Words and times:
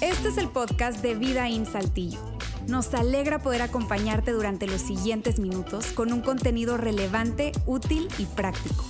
Este 0.00 0.28
es 0.28 0.38
el 0.38 0.48
podcast 0.48 1.02
de 1.02 1.14
Vida 1.14 1.48
en 1.48 1.66
Saltillo. 1.66 2.20
Nos 2.68 2.92
alegra 2.94 3.38
poder 3.38 3.62
acompañarte 3.62 4.32
durante 4.32 4.66
los 4.66 4.80
siguientes 4.80 5.38
minutos 5.38 5.92
con 5.92 6.12
un 6.12 6.20
contenido 6.20 6.76
relevante, 6.76 7.52
útil 7.66 8.08
y 8.18 8.26
práctico. 8.26 8.84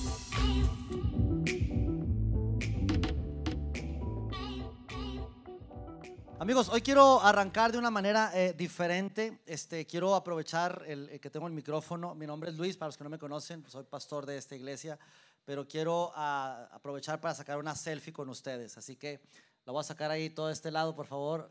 Amigos, 6.39 6.69
hoy 6.69 6.81
quiero 6.81 7.21
arrancar 7.23 7.73
de 7.73 7.79
una 7.79 7.91
manera 7.91 8.31
eh, 8.35 8.55
diferente. 8.57 9.41
Este, 9.47 9.85
quiero 9.85 10.15
aprovechar 10.15 10.85
el, 10.87 11.19
que 11.19 11.29
tengo 11.29 11.47
el 11.49 11.53
micrófono. 11.53 12.15
Mi 12.15 12.25
nombre 12.25 12.51
es 12.51 12.57
Luis, 12.57 12.77
para 12.77 12.87
los 12.87 12.97
que 12.97 13.03
no 13.03 13.11
me 13.11 13.19
conocen, 13.19 13.65
soy 13.67 13.85
pastor 13.85 14.27
de 14.27 14.37
esta 14.37 14.55
iglesia, 14.55 14.99
pero 15.47 15.67
quiero 15.67 16.13
ah, 16.15 16.69
aprovechar 16.73 17.21
para 17.21 17.33
sacar 17.33 17.57
una 17.57 17.75
selfie 17.75 18.13
con 18.13 18.29
ustedes. 18.29 18.77
Así 18.77 18.97
que 18.97 19.23
la 19.65 19.73
voy 19.73 19.81
a 19.81 19.85
sacar 19.85 20.11
ahí 20.11 20.29
todo 20.29 20.51
este 20.51 20.71
lado, 20.71 20.95
por 20.95 21.07
favor. 21.07 21.51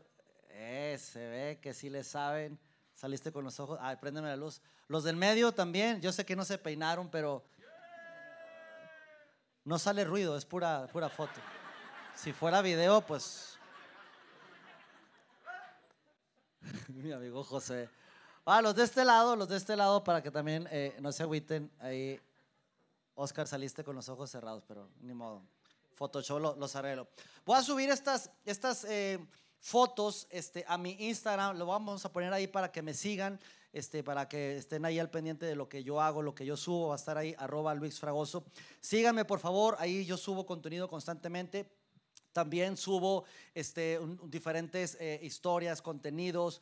Eh, 0.50 0.96
se 1.00 1.26
ve 1.26 1.58
que 1.60 1.74
sí 1.74 1.90
le 1.90 2.04
saben. 2.04 2.60
Saliste 2.94 3.32
con 3.32 3.42
los 3.42 3.58
ojos. 3.58 3.78
Ay, 3.80 3.96
préndeme 3.96 4.28
la 4.28 4.36
luz. 4.36 4.60
Los 4.86 5.02
del 5.02 5.16
medio 5.16 5.52
también. 5.52 6.00
Yo 6.00 6.12
sé 6.12 6.24
que 6.24 6.36
no 6.36 6.44
se 6.44 6.58
peinaron, 6.58 7.10
pero 7.10 7.44
no 9.64 9.78
sale 9.78 10.04
ruido, 10.04 10.36
es 10.36 10.44
pura, 10.44 10.86
pura 10.92 11.08
foto. 11.08 11.40
Si 12.14 12.32
fuera 12.32 12.62
video, 12.62 13.00
pues 13.00 13.58
Mi 16.88 17.12
amigo 17.12 17.42
José. 17.42 17.88
Ah, 18.44 18.62
los 18.62 18.76
de 18.76 18.84
este 18.84 19.04
lado, 19.04 19.36
los 19.36 19.48
de 19.48 19.56
este 19.56 19.74
lado, 19.74 20.04
para 20.04 20.22
que 20.22 20.30
también 20.30 20.68
eh, 20.70 20.96
no 21.00 21.10
se 21.12 21.22
agüiten. 21.22 21.70
Ahí, 21.80 22.20
Oscar, 23.16 23.48
saliste 23.48 23.82
con 23.82 23.96
los 23.96 24.08
ojos 24.08 24.30
cerrados, 24.30 24.62
pero 24.66 24.88
ni 25.00 25.14
modo. 25.14 25.42
Photoshop 25.94 26.58
los 26.58 26.76
arreglo. 26.76 27.08
Voy 27.44 27.56
a 27.56 27.62
subir 27.62 27.88
estas, 27.88 28.30
estas 28.44 28.84
eh, 28.84 29.18
fotos 29.58 30.26
este, 30.30 30.64
a 30.68 30.76
mi 30.76 30.96
Instagram. 31.00 31.56
Lo 31.56 31.66
vamos 31.66 32.04
a 32.04 32.12
poner 32.12 32.32
ahí 32.32 32.46
para 32.46 32.70
que 32.70 32.82
me 32.82 32.94
sigan. 32.94 33.40
Este, 33.72 34.02
para 34.02 34.26
que 34.26 34.56
estén 34.56 34.86
ahí 34.86 34.98
al 34.98 35.10
pendiente 35.10 35.44
de 35.44 35.54
lo 35.54 35.68
que 35.68 35.84
yo 35.84 36.00
hago, 36.00 36.22
lo 36.22 36.34
que 36.34 36.46
yo 36.46 36.56
subo, 36.56 36.88
va 36.88 36.94
a 36.94 36.96
estar 36.96 37.18
ahí, 37.18 37.34
arroba 37.36 37.74
Luis 37.74 38.00
Fragoso. 38.00 38.46
Síganme, 38.80 39.26
por 39.26 39.38
favor, 39.38 39.76
ahí 39.78 40.06
yo 40.06 40.16
subo 40.16 40.46
contenido 40.46 40.88
constantemente. 40.88 41.70
También 42.36 42.76
subo 42.76 43.24
este, 43.54 43.98
diferentes 44.24 44.98
eh, 45.00 45.18
historias, 45.22 45.80
contenidos, 45.80 46.60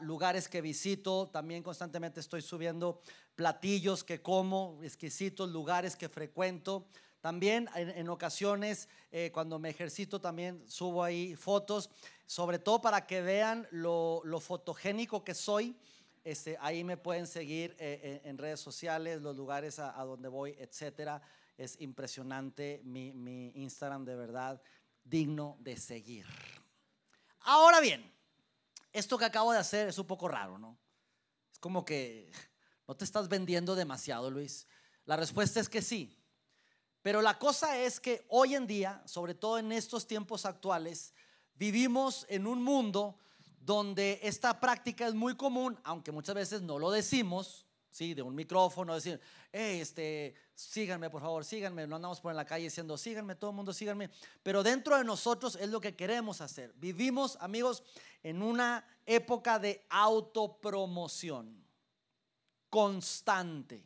lugares 0.00 0.48
que 0.48 0.60
visito. 0.60 1.28
También 1.28 1.62
constantemente 1.62 2.18
estoy 2.18 2.42
subiendo 2.42 3.00
platillos 3.36 4.02
que 4.02 4.20
como, 4.20 4.80
exquisitos 4.82 5.48
lugares 5.50 5.94
que 5.94 6.08
frecuento. 6.08 6.88
También 7.20 7.68
en, 7.76 8.08
ocasiones, 8.08 8.88
eh, 9.12 9.30
cuando 9.32 9.60
me 9.60 9.70
ejercito, 9.70 10.20
también 10.20 10.68
subo 10.68 11.04
ahí 11.04 11.36
fotos, 11.36 11.88
sobre 12.26 12.58
todo 12.58 12.82
para 12.82 13.06
que 13.06 13.22
vean 13.22 13.68
lo, 13.70 14.24
fotogénico 14.40 15.22
que 15.22 15.34
soy. 15.34 15.76
Este, 16.24 16.56
ahí 16.60 16.82
me 16.82 16.96
pueden 16.96 17.28
seguir 17.28 17.76
eh, 17.78 18.22
en, 18.24 18.38
redes 18.38 18.58
sociales, 18.58 19.22
los 19.22 19.36
lugares 19.36 19.78
a, 19.78 19.92
donde 20.02 20.26
voy, 20.26 20.56
etcétera. 20.58 21.22
Es 21.56 21.80
impresionante 21.80 22.80
mi, 22.82 23.12
mi 23.12 23.52
Instagram, 23.54 24.04
de 24.04 24.16
verdad 24.16 24.60
digno 25.04 25.56
de 25.60 25.76
seguir. 25.76 26.26
Ahora 27.40 27.80
bien, 27.80 28.12
esto 28.92 29.18
que 29.18 29.24
acabo 29.24 29.52
de 29.52 29.58
hacer 29.58 29.88
es 29.88 29.98
un 29.98 30.06
poco 30.06 30.28
raro, 30.28 30.58
¿no? 30.58 30.78
Es 31.50 31.58
como 31.58 31.84
que 31.84 32.30
no 32.86 32.96
te 32.96 33.04
estás 33.04 33.28
vendiendo 33.28 33.74
demasiado, 33.74 34.30
Luis. 34.30 34.66
La 35.04 35.16
respuesta 35.16 35.60
es 35.60 35.68
que 35.68 35.82
sí. 35.82 36.18
Pero 37.02 37.20
la 37.20 37.38
cosa 37.38 37.78
es 37.78 37.98
que 37.98 38.24
hoy 38.28 38.54
en 38.54 38.66
día, 38.66 39.02
sobre 39.06 39.34
todo 39.34 39.58
en 39.58 39.72
estos 39.72 40.06
tiempos 40.06 40.46
actuales, 40.46 41.14
vivimos 41.54 42.26
en 42.28 42.46
un 42.46 42.62
mundo 42.62 43.18
donde 43.58 44.20
esta 44.22 44.60
práctica 44.60 45.06
es 45.06 45.14
muy 45.14 45.36
común, 45.36 45.78
aunque 45.84 46.12
muchas 46.12 46.34
veces 46.34 46.62
no 46.62 46.78
lo 46.78 46.90
decimos, 46.90 47.66
¿sí? 47.92 48.14
De 48.14 48.22
un 48.22 48.34
micrófono, 48.34 48.94
decir, 48.94 49.20
hey, 49.52 49.80
este, 49.80 50.34
síganme, 50.54 51.10
por 51.10 51.20
favor, 51.20 51.44
síganme. 51.44 51.86
No 51.86 51.96
andamos 51.96 52.20
por 52.20 52.34
la 52.34 52.44
calle 52.44 52.64
diciendo, 52.64 52.98
síganme, 52.98 53.36
todo 53.36 53.50
el 53.50 53.56
mundo, 53.56 53.72
síganme. 53.72 54.10
Pero 54.42 54.64
dentro 54.64 54.96
de 54.96 55.04
nosotros 55.04 55.54
es 55.56 55.68
lo 55.68 55.80
que 55.80 55.94
queremos 55.94 56.40
hacer. 56.40 56.72
Vivimos, 56.76 57.36
amigos, 57.40 57.84
en 58.24 58.42
una 58.42 58.84
época 59.06 59.60
de 59.60 59.86
autopromoción 59.90 61.62
constante. 62.68 63.84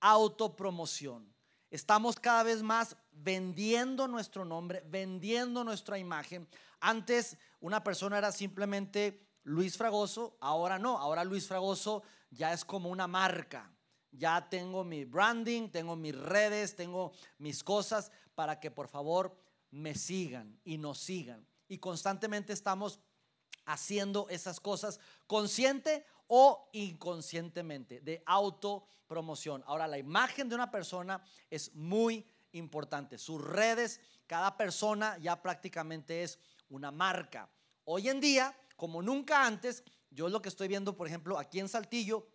Autopromoción. 0.00 1.32
Estamos 1.70 2.16
cada 2.16 2.44
vez 2.44 2.62
más 2.62 2.96
vendiendo 3.12 4.08
nuestro 4.08 4.44
nombre, 4.44 4.82
vendiendo 4.86 5.62
nuestra 5.62 5.98
imagen. 5.98 6.48
Antes 6.80 7.36
una 7.60 7.84
persona 7.84 8.16
era 8.16 8.32
simplemente 8.32 9.28
Luis 9.42 9.76
Fragoso, 9.76 10.36
ahora 10.40 10.78
no, 10.78 10.96
ahora 10.98 11.24
Luis 11.24 11.46
Fragoso 11.46 12.02
ya 12.30 12.52
es 12.52 12.64
como 12.64 12.90
una 12.90 13.06
marca. 13.06 13.72
Ya 14.10 14.48
tengo 14.48 14.84
mi 14.84 15.04
branding, 15.04 15.68
tengo 15.68 15.94
mis 15.94 16.16
redes, 16.16 16.74
tengo 16.74 17.12
mis 17.38 17.62
cosas 17.62 18.10
para 18.34 18.58
que 18.58 18.70
por 18.70 18.88
favor 18.88 19.36
me 19.70 19.94
sigan 19.94 20.58
y 20.64 20.78
nos 20.78 20.98
sigan. 20.98 21.46
Y 21.68 21.78
constantemente 21.78 22.52
estamos 22.52 23.00
haciendo 23.66 24.28
esas 24.30 24.60
cosas 24.60 24.98
consciente 25.26 26.06
o 26.26 26.70
inconscientemente 26.72 28.00
de 28.00 28.22
autopromoción. 28.26 29.62
Ahora, 29.66 29.86
la 29.86 29.98
imagen 29.98 30.48
de 30.48 30.54
una 30.54 30.70
persona 30.70 31.22
es 31.50 31.74
muy 31.74 32.26
importante. 32.52 33.18
Sus 33.18 33.42
redes, 33.42 34.00
cada 34.26 34.56
persona 34.56 35.18
ya 35.18 35.40
prácticamente 35.42 36.22
es 36.22 36.38
una 36.70 36.90
marca. 36.90 37.50
Hoy 37.84 38.08
en 38.08 38.20
día, 38.20 38.56
como 38.76 39.02
nunca 39.02 39.44
antes, 39.46 39.82
yo 40.10 40.28
lo 40.28 40.42
que 40.42 40.48
estoy 40.48 40.68
viendo, 40.68 40.96
por 40.96 41.06
ejemplo, 41.06 41.38
aquí 41.38 41.60
en 41.60 41.68
Saltillo, 41.68 42.26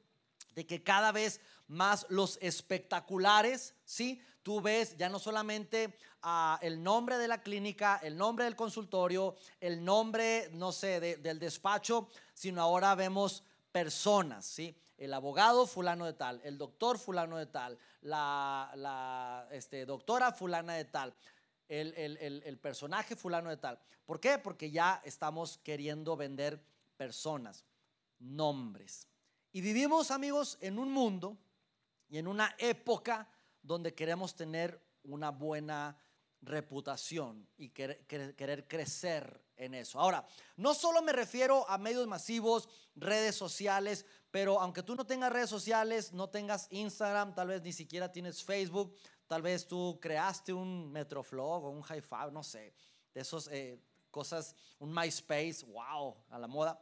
de 0.56 0.66
que 0.66 0.84
cada 0.84 1.11
vez 1.11 1.41
más 1.67 2.06
los 2.09 2.38
espectaculares, 2.41 3.75
¿sí? 3.85 4.22
Tú 4.44 4.61
ves 4.61 4.97
ya 4.97 5.09
no 5.09 5.19
solamente 5.19 5.97
ah, 6.22 6.59
el 6.62 6.83
nombre 6.83 7.17
de 7.17 7.28
la 7.28 7.41
clínica, 7.41 8.00
el 8.03 8.17
nombre 8.17 8.45
del 8.45 8.56
consultorio, 8.56 9.35
el 9.59 9.83
nombre, 9.83 10.50
no 10.53 10.72
sé, 10.72 11.00
del 11.00 11.39
despacho, 11.39 12.09
sino 12.33 12.62
ahora 12.62 12.94
vemos 12.95 13.44
personas, 13.72 14.45
¿sí? 14.45 14.78
El 14.97 15.13
abogado 15.13 15.66
fulano 15.66 16.06
de 16.06 16.13
tal, 16.13 16.41
el 16.44 16.57
doctor 16.57 17.00
fulano 17.00 17.38
de 17.38 17.47
tal, 17.47 17.79
la, 18.01 19.47
este, 19.51 19.85
doctora 19.85 20.31
fulana 20.31 20.73
de 20.73 20.85
tal, 20.85 21.16
el, 21.67 21.94
el 21.97 22.57
personaje 22.59 23.16
fulano 23.16 23.50
de 23.50 23.57
tal. 23.57 23.79
¿Por 24.06 24.19
qué? 24.19 24.38
Porque 24.38 24.69
ya 24.69 25.01
estamos 25.06 25.57
queriendo 25.63 26.16
vender 26.16 26.62
personas 26.97 27.65
nombres. 28.19 29.07
Y 29.51 29.61
vivimos, 29.61 30.11
amigos, 30.11 30.57
en 30.61 30.79
un 30.79 30.91
mundo 30.91 31.37
y 32.09 32.17
en 32.17 32.27
una 32.27 32.55
época 32.57 33.29
donde 33.61 33.93
queremos 33.93 34.35
tener 34.35 34.81
una 35.03 35.29
buena 35.29 35.97
reputación 36.41 37.47
y 37.57 37.69
querer, 37.69 38.67
crecer 38.67 39.41
en 39.55 39.73
eso. 39.73 39.99
Ahora, 39.99 40.25
no 40.57 40.73
solo 40.73 41.01
me 41.01 41.13
refiero 41.13 41.69
a 41.69 41.77
medios 41.77 42.07
masivos, 42.07 42.67
redes 42.95 43.35
sociales, 43.35 44.05
pero 44.31 44.59
aunque 44.59 44.83
tú 44.83 44.95
no 44.95 45.05
tengas 45.05 45.31
redes 45.31 45.49
sociales, 45.49 46.11
no 46.11 46.29
tengas 46.29 46.67
Instagram, 46.71 47.33
tal 47.33 47.47
vez 47.47 47.61
ni 47.61 47.71
siquiera 47.71 48.11
tienes 48.11 48.43
Facebook, 48.43 48.95
tal 49.27 49.41
vez 49.41 49.67
tú 49.67 49.99
creaste 50.01 50.51
un 50.51 50.91
Metroflog 50.91 51.65
o 51.65 51.69
un 51.69 51.83
Five, 51.83 52.31
no 52.31 52.43
sé, 52.43 52.73
de 53.13 53.21
esas 53.21 53.47
eh, 53.47 53.79
cosas, 54.13 54.56
un 54.79 54.94
MySpace, 54.94 55.66
wow, 55.66 56.16
a 56.29 56.40
la 56.40 56.47
moda. 56.47 56.79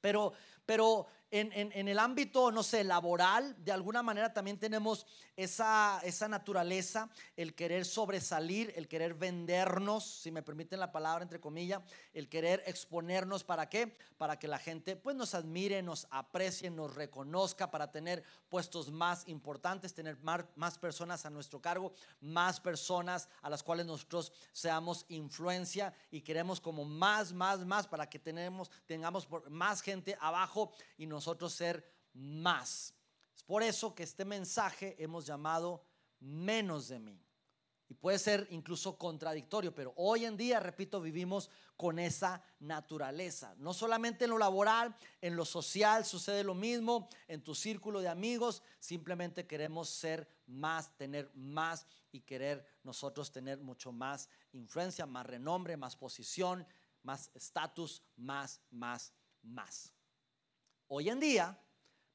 Pero, 0.00 0.32
pero 0.66 1.06
en, 1.30 1.88
el 1.88 1.98
ámbito, 1.98 2.52
no 2.52 2.62
sé, 2.62 2.84
laboral, 2.84 3.56
de 3.64 3.72
alguna 3.72 4.02
manera 4.02 4.32
también 4.32 4.58
tenemos 4.58 5.06
esa, 5.36 6.00
esa 6.04 6.28
naturaleza, 6.28 7.10
el 7.36 7.54
querer 7.54 7.84
sobresalir, 7.84 8.72
el 8.76 8.86
querer 8.86 9.14
vendernos, 9.14 10.04
si 10.04 10.30
me 10.30 10.42
permiten 10.42 10.78
la 10.78 10.92
palabra 10.92 11.24
entre 11.24 11.40
comillas, 11.40 11.82
el 12.12 12.28
querer 12.28 12.62
exponernos, 12.66 13.42
¿para 13.42 13.68
qué? 13.68 13.96
Para 14.16 14.38
que 14.38 14.46
la 14.46 14.58
gente 14.58 14.94
pues 14.94 15.16
nos 15.16 15.34
admire, 15.34 15.82
nos 15.82 16.06
aprecie, 16.10 16.70
nos 16.70 16.94
reconozca, 16.94 17.70
para 17.70 17.90
tener 17.90 18.22
puestos 18.48 18.92
más 18.92 19.26
importantes, 19.26 19.92
tener 19.92 20.16
más, 20.18 20.44
más 20.54 20.78
personas 20.78 21.26
a 21.26 21.30
nuestro 21.30 21.60
cargo, 21.60 21.92
más 22.20 22.60
personas 22.60 23.28
a 23.42 23.50
las 23.50 23.64
cuales 23.64 23.86
nosotros 23.86 24.32
seamos 24.52 25.04
influencia 25.08 25.92
y 26.12 26.20
queremos 26.20 26.60
como 26.60 26.84
más, 26.84 27.32
más, 27.32 27.64
más 27.66 27.88
para 27.88 28.08
que 28.08 28.20
tenemos, 28.20 28.70
tengamos 28.86 29.26
más 29.48 29.80
gente 29.80 30.16
abajo 30.20 30.72
y 30.96 31.06
nos 31.06 31.23
nosotros 31.24 31.54
ser 31.54 31.90
más. 32.12 32.92
Es 33.34 33.42
por 33.42 33.62
eso 33.62 33.94
que 33.94 34.02
este 34.02 34.26
mensaje 34.26 34.94
hemos 34.98 35.24
llamado 35.24 35.82
menos 36.20 36.88
de 36.88 36.98
mí. 36.98 37.18
Y 37.88 37.94
puede 37.94 38.18
ser 38.18 38.46
incluso 38.50 38.98
contradictorio, 38.98 39.74
pero 39.74 39.94
hoy 39.96 40.26
en 40.26 40.36
día, 40.36 40.60
repito, 40.60 41.00
vivimos 41.00 41.48
con 41.78 41.98
esa 41.98 42.42
naturaleza. 42.60 43.54
No 43.56 43.72
solamente 43.72 44.24
en 44.24 44.32
lo 44.32 44.38
laboral, 44.38 44.94
en 45.22 45.34
lo 45.34 45.46
social 45.46 46.04
sucede 46.04 46.44
lo 46.44 46.54
mismo, 46.54 47.08
en 47.26 47.42
tu 47.42 47.54
círculo 47.54 48.02
de 48.02 48.08
amigos, 48.08 48.62
simplemente 48.78 49.46
queremos 49.46 49.88
ser 49.88 50.28
más, 50.46 50.94
tener 50.98 51.30
más 51.34 51.86
y 52.12 52.20
querer 52.20 52.66
nosotros 52.82 53.32
tener 53.32 53.60
mucho 53.60 53.92
más 53.92 54.28
influencia, 54.52 55.06
más 55.06 55.24
renombre, 55.24 55.78
más 55.78 55.96
posición, 55.96 56.66
más 57.02 57.30
estatus, 57.34 58.02
más, 58.16 58.60
más, 58.70 59.14
más. 59.42 59.93
Hoy 60.88 61.08
en 61.08 61.20
día 61.20 61.58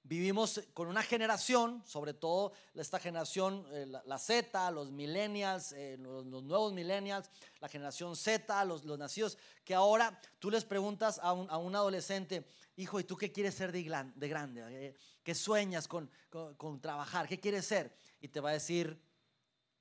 vivimos 0.03 0.61
con 0.73 0.87
una 0.87 1.03
generación, 1.03 1.83
sobre 1.85 2.13
todo 2.13 2.53
esta 2.73 2.99
generación, 2.99 3.65
eh, 3.71 3.85
la, 3.85 4.17
Z, 4.17 4.71
los 4.71 4.91
millennials, 4.91 5.71
eh, 5.73 5.97
los, 5.99 6.25
nuevos 6.25 6.73
millennials, 6.73 7.29
la 7.59 7.67
generación 7.67 8.15
Z, 8.15 8.65
los, 8.65 8.85
los, 8.85 8.97
nacidos, 8.97 9.37
que 9.63 9.73
ahora 9.73 10.19
tú 10.39 10.49
les 10.49 10.65
preguntas 10.65 11.19
a 11.21 11.33
un, 11.33 11.49
a 11.49 11.57
un, 11.57 11.75
adolescente, 11.75 12.47
hijo, 12.75 12.99
¿y 12.99 13.03
tú 13.03 13.17
qué 13.17 13.31
quieres 13.31 13.55
ser 13.55 13.71
de, 13.71 14.11
de 14.15 14.27
grande? 14.27 14.63
Eh, 14.69 14.95
¿Qué 15.23 15.35
sueñas 15.35 15.87
con, 15.87 16.09
con, 16.29 16.55
con 16.55 16.79
trabajar? 16.79 17.27
¿Qué 17.27 17.39
quieres 17.39 17.65
ser? 17.65 17.95
Y 18.19 18.29
te 18.29 18.39
va 18.39 18.49
a 18.49 18.53
decir, 18.53 19.01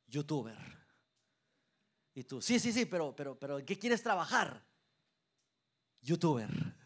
youtuber. 0.06 0.58
Y 2.14 2.24
tú, 2.24 2.42
sí, 2.42 2.58
sí, 2.58 2.72
sí, 2.72 2.84
pero, 2.84 3.14
pero, 3.14 3.38
pero 3.38 3.64
¿qué 3.64 3.78
quieres 3.78 4.02
trabajar? 4.02 4.62
Youtuber. 6.00 6.77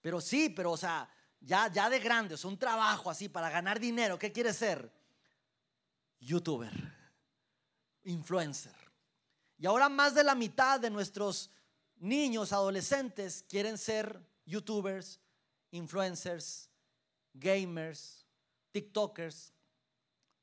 Pero 0.00 0.20
sí, 0.20 0.48
pero 0.48 0.72
o 0.72 0.76
sea, 0.76 1.08
ya, 1.40 1.70
ya 1.72 1.88
de 1.88 1.98
grande, 1.98 2.34
es 2.34 2.44
un 2.44 2.58
trabajo 2.58 3.10
así 3.10 3.28
para 3.28 3.50
ganar 3.50 3.78
dinero, 3.78 4.18
¿qué 4.18 4.32
quieres 4.32 4.56
ser? 4.56 4.90
Youtuber, 6.20 6.72
influencer. 8.04 8.74
Y 9.58 9.66
ahora 9.66 9.88
más 9.88 10.14
de 10.14 10.24
la 10.24 10.34
mitad 10.34 10.78
de 10.80 10.90
nuestros 10.90 11.50
niños, 11.96 12.52
adolescentes, 12.52 13.44
quieren 13.48 13.76
ser 13.76 14.20
youtubers, 14.44 15.20
influencers, 15.70 16.70
gamers, 17.34 18.26
tiktokers. 18.70 19.52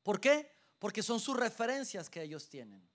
¿Por 0.04 0.20
qué? 0.20 0.52
Porque 0.80 1.02
son 1.02 1.20
sus 1.20 1.36
referencias 1.36 2.10
que 2.10 2.22
ellos 2.22 2.50
tienen. 2.50 2.88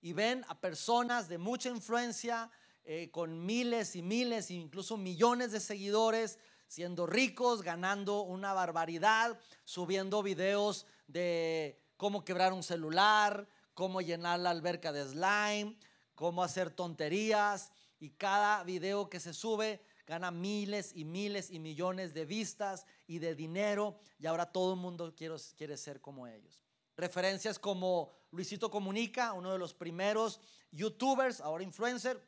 Y 0.00 0.12
ven 0.12 0.44
a 0.48 0.60
personas 0.60 1.28
de 1.28 1.38
mucha 1.38 1.70
influencia, 1.70 2.50
eh, 2.84 3.10
con 3.10 3.46
miles 3.46 3.96
y 3.96 4.02
miles, 4.02 4.50
incluso 4.50 4.96
millones 4.96 5.52
de 5.52 5.60
seguidores, 5.60 6.38
siendo 6.68 7.06
ricos, 7.06 7.62
ganando 7.62 8.22
una 8.22 8.52
barbaridad, 8.52 9.38
subiendo 9.64 10.22
videos 10.22 10.86
de 11.06 11.80
cómo 11.96 12.24
quebrar 12.24 12.52
un 12.52 12.62
celular, 12.62 13.48
cómo 13.72 14.00
llenar 14.00 14.40
la 14.40 14.50
alberca 14.50 14.92
de 14.92 15.04
slime, 15.08 15.78
cómo 16.14 16.42
hacer 16.42 16.70
tonterías. 16.70 17.72
Y 18.00 18.10
cada 18.10 18.62
video 18.64 19.08
que 19.08 19.18
se 19.18 19.32
sube 19.32 19.80
gana 20.06 20.30
miles 20.30 20.92
y 20.94 21.06
miles 21.06 21.50
y 21.50 21.58
millones 21.58 22.12
de 22.12 22.26
vistas 22.26 22.86
y 23.06 23.18
de 23.18 23.34
dinero. 23.34 23.96
Y 24.18 24.26
ahora 24.26 24.52
todo 24.52 24.74
el 24.74 24.80
mundo 24.80 25.14
quiere, 25.16 25.36
quiere 25.56 25.76
ser 25.78 26.02
como 26.02 26.26
ellos. 26.26 26.62
Referencias 26.96 27.58
como 27.58 28.12
Luisito 28.30 28.70
Comunica, 28.70 29.32
uno 29.32 29.52
de 29.52 29.58
los 29.58 29.72
primeros 29.72 30.40
youtubers, 30.70 31.40
ahora 31.40 31.64
influencer, 31.64 32.20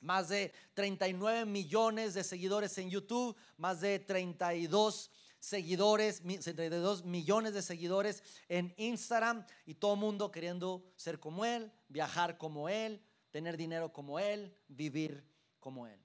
más 0.00 0.28
de 0.28 0.52
39 0.74 1.44
millones 1.46 2.14
de 2.14 2.24
seguidores 2.24 2.76
en 2.78 2.90
YouTube, 2.90 3.36
más 3.56 3.80
de 3.80 3.98
32 3.98 5.10
seguidores, 5.38 6.22
32 6.22 7.04
millones 7.04 7.54
de 7.54 7.62
seguidores 7.62 8.22
en 8.48 8.74
Instagram 8.76 9.46
y 9.66 9.74
todo 9.74 9.94
el 9.94 10.00
mundo 10.00 10.30
queriendo 10.30 10.84
ser 10.96 11.20
como 11.20 11.44
él, 11.44 11.70
viajar 11.88 12.38
como 12.38 12.68
él, 12.68 13.02
tener 13.30 13.56
dinero 13.56 13.92
como 13.92 14.18
él, 14.18 14.56
vivir 14.68 15.28
como 15.60 15.86
él. 15.86 16.00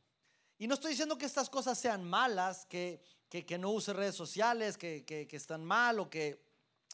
Y 0.58 0.68
no 0.68 0.74
estoy 0.74 0.92
diciendo 0.92 1.18
que 1.18 1.26
estas 1.26 1.50
cosas 1.50 1.78
sean 1.78 2.04
malas, 2.04 2.66
que, 2.66 3.02
que, 3.30 3.58
no 3.58 3.70
uses 3.70 3.96
redes 3.96 4.16
sociales, 4.16 4.78
que, 4.78 5.06
que, 5.06 5.28
están 5.32 5.64
mal 5.64 6.00
o 6.00 6.10
que 6.10 6.46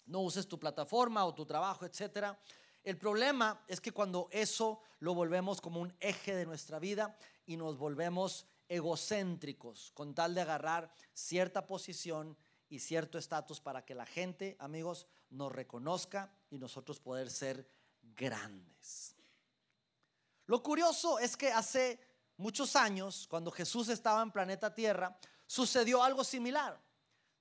no 0.06 0.22
uses 0.22 0.48
tu 0.48 0.60
plataforma 0.60 1.26
o 1.26 1.34
tu 1.34 1.48
trabajo, 1.48 1.84
etcétera. 1.84 2.40
El 2.86 3.00
problema 3.00 3.66
es 3.68 3.82
que 3.82 3.92
cuando 3.92 4.30
eso 4.32 4.80
lo 5.00 5.16
volvemos 5.16 5.60
como 5.60 5.82
un 5.82 5.92
eje 6.00 6.36
de 6.36 6.46
nuestra 6.46 6.78
vida 6.78 7.18
y 7.48 7.58
nos 7.58 7.80
volvemos 7.80 8.46
egocéntricos 8.70 9.92
con 9.96 10.14
tal 10.14 10.36
de 10.36 10.42
agarrar 10.42 10.94
cierta 11.12 11.66
posición 11.66 12.38
y 12.70 12.78
cierto 12.78 13.18
estatus 13.18 13.60
para 13.60 13.84
que 13.84 13.96
la 13.96 14.06
gente, 14.06 14.56
amigos, 14.60 15.08
nos 15.32 15.52
reconozca 15.52 16.32
y 16.52 16.60
nosotros 16.60 17.00
poder 17.00 17.32
ser 17.32 17.68
grandes. 18.04 19.16
Lo 20.46 20.62
curioso 20.62 21.18
es 21.18 21.36
que 21.36 21.52
hace 21.52 22.00
muchos 22.38 22.76
años, 22.76 23.26
cuando 23.28 23.50
Jesús 23.50 23.90
estaba 23.90 24.22
en 24.22 24.32
planeta 24.32 24.76
Tierra, 24.76 25.18
sucedió 25.48 26.04
algo 26.04 26.24
similar. 26.24 26.80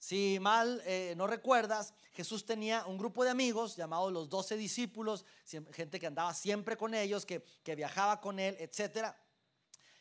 Si 0.05 0.39
mal 0.39 0.83
eh, 0.85 1.15
no 1.17 1.27
recuerdas, 1.27 1.95
Jesús 2.13 2.45
tenía 2.45 2.85
un 2.85 2.99
grupo 2.99 3.25
de 3.25 3.31
amigos 3.31 3.75
llamados 3.75 4.13
los 4.13 4.29
doce 4.29 4.55
discípulos, 4.55 5.25
gente 5.73 5.99
que 5.99 6.07
andaba 6.07 6.35
siempre 6.35 6.77
con 6.77 6.93
ellos, 6.93 7.25
que, 7.25 7.43
viajaba 7.75 8.21
con 8.21 8.39
él, 8.39 8.55
etc. 8.61 9.15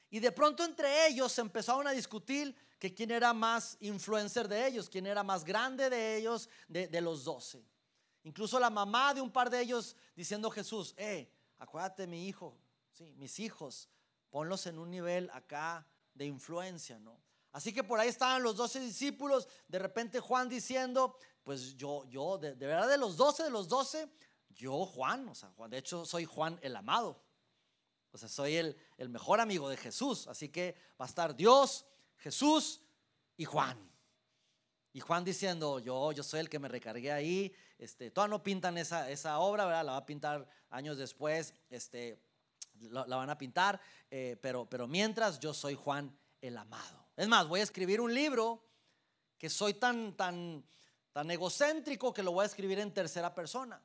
Y 0.09 0.19
de 0.19 0.33
pronto 0.33 0.65
entre 0.65 1.07
ellos 1.07 1.31
se 1.31 1.39
empezaron 1.39 1.87
a 1.87 1.91
discutir 1.91 2.53
que 2.77 2.93
quién 2.93 3.11
era 3.11 3.31
más 3.31 3.77
influencer 3.79 4.49
de 4.49 4.67
ellos, 4.67 4.89
quién 4.89 5.05
era 5.05 5.23
más 5.23 5.45
grande 5.45 5.89
de 5.89 6.17
ellos, 6.17 6.49
de, 6.67 6.89
de 6.89 6.99
los 6.99 7.23
doce. 7.23 7.65
Incluso 8.23 8.59
la 8.59 8.69
mamá 8.69 9.13
de 9.13 9.21
un 9.21 9.31
par 9.31 9.49
de 9.49 9.61
ellos 9.61 9.95
diciendo 10.17 10.51
Jesús, 10.51 10.93
eh, 10.97 11.31
acuérdate 11.59 12.07
mi 12.07 12.27
hijo, 12.27 12.57
sí, 12.91 13.13
mis 13.15 13.39
hijos, 13.39 13.87
ponlos 14.29 14.67
en 14.67 14.79
un 14.79 14.91
nivel 14.91 15.29
acá 15.31 15.87
de 16.13 16.25
influencia, 16.25 16.99
¿no? 16.99 17.23
Así 17.53 17.71
que 17.71 17.83
por 17.83 17.99
ahí 17.99 18.09
estaban 18.09 18.41
los 18.41 18.55
doce 18.55 18.79
discípulos, 18.79 19.47
de 19.67 19.79
repente 19.79 20.19
Juan 20.19 20.49
diciendo, 20.49 21.17
pues 21.43 21.75
yo, 21.75 22.03
yo, 22.05 22.39
de, 22.39 22.55
verdad 22.55 22.89
de 22.89 22.97
los 22.97 23.15
doce, 23.15 23.43
de 23.43 23.51
los 23.51 23.67
doce, 23.67 24.09
yo 24.49 24.85
Juan, 24.87 25.29
o 25.29 25.35
sea, 25.35 25.49
Juan, 25.51 25.69
de 25.69 25.77
hecho 25.77 26.03
soy 26.03 26.25
Juan 26.25 26.59
el 26.63 26.75
amado, 26.75 27.23
o 28.11 28.17
sea, 28.17 28.27
soy 28.27 28.55
el, 28.55 28.75
el 28.97 29.09
mejor 29.09 29.39
amigo 29.39 29.69
de 29.69 29.77
Jesús, 29.77 30.27
así 30.27 30.49
que 30.49 30.75
va 30.99 31.05
a 31.05 31.07
estar 31.07 31.35
Dios, 31.35 31.85
Jesús 32.17 32.81
y 33.37 33.45
Juan. 33.45 33.77
Y 34.91 34.99
Juan 34.99 35.23
diciendo, 35.23 35.79
yo, 35.79 36.11
yo 36.11 36.23
soy 36.23 36.39
el 36.39 36.49
que 36.49 36.59
me 36.59 36.67
recargué 36.67 37.11
ahí, 37.11 37.53
este, 37.77 38.09
todavía 38.09 38.37
no 38.37 38.43
pintan 38.43 38.77
esa, 38.79 39.09
esa 39.11 39.37
obra, 39.39 39.65
¿verdad? 39.65 39.85
La 39.85 39.91
va 39.93 39.97
a 39.99 40.05
pintar 40.05 40.47
años 40.69 40.97
después, 40.97 41.53
este, 41.69 42.19
la, 42.79 43.03
van 43.05 43.29
a 43.29 43.37
pintar, 43.37 43.79
eh, 44.09 44.37
pero, 44.41 44.67
pero 44.67 44.87
mientras 44.87 45.39
yo 45.39 45.53
soy 45.53 45.75
Juan 45.75 46.15
el 46.41 46.57
amado. 46.57 47.02
Es 47.15 47.27
más, 47.27 47.47
voy 47.47 47.59
a 47.59 47.63
escribir 47.63 48.01
un 48.01 48.13
libro 48.13 48.63
que 49.37 49.49
soy 49.49 49.75
tan, 49.75 50.15
tan, 50.15 50.65
tan 51.11 51.29
egocéntrico 51.29 52.13
que 52.13 52.23
lo 52.23 52.31
voy 52.31 52.43
a 52.43 52.47
escribir 52.47 52.79
en 52.79 52.93
tercera 52.93 53.33
persona. 53.35 53.81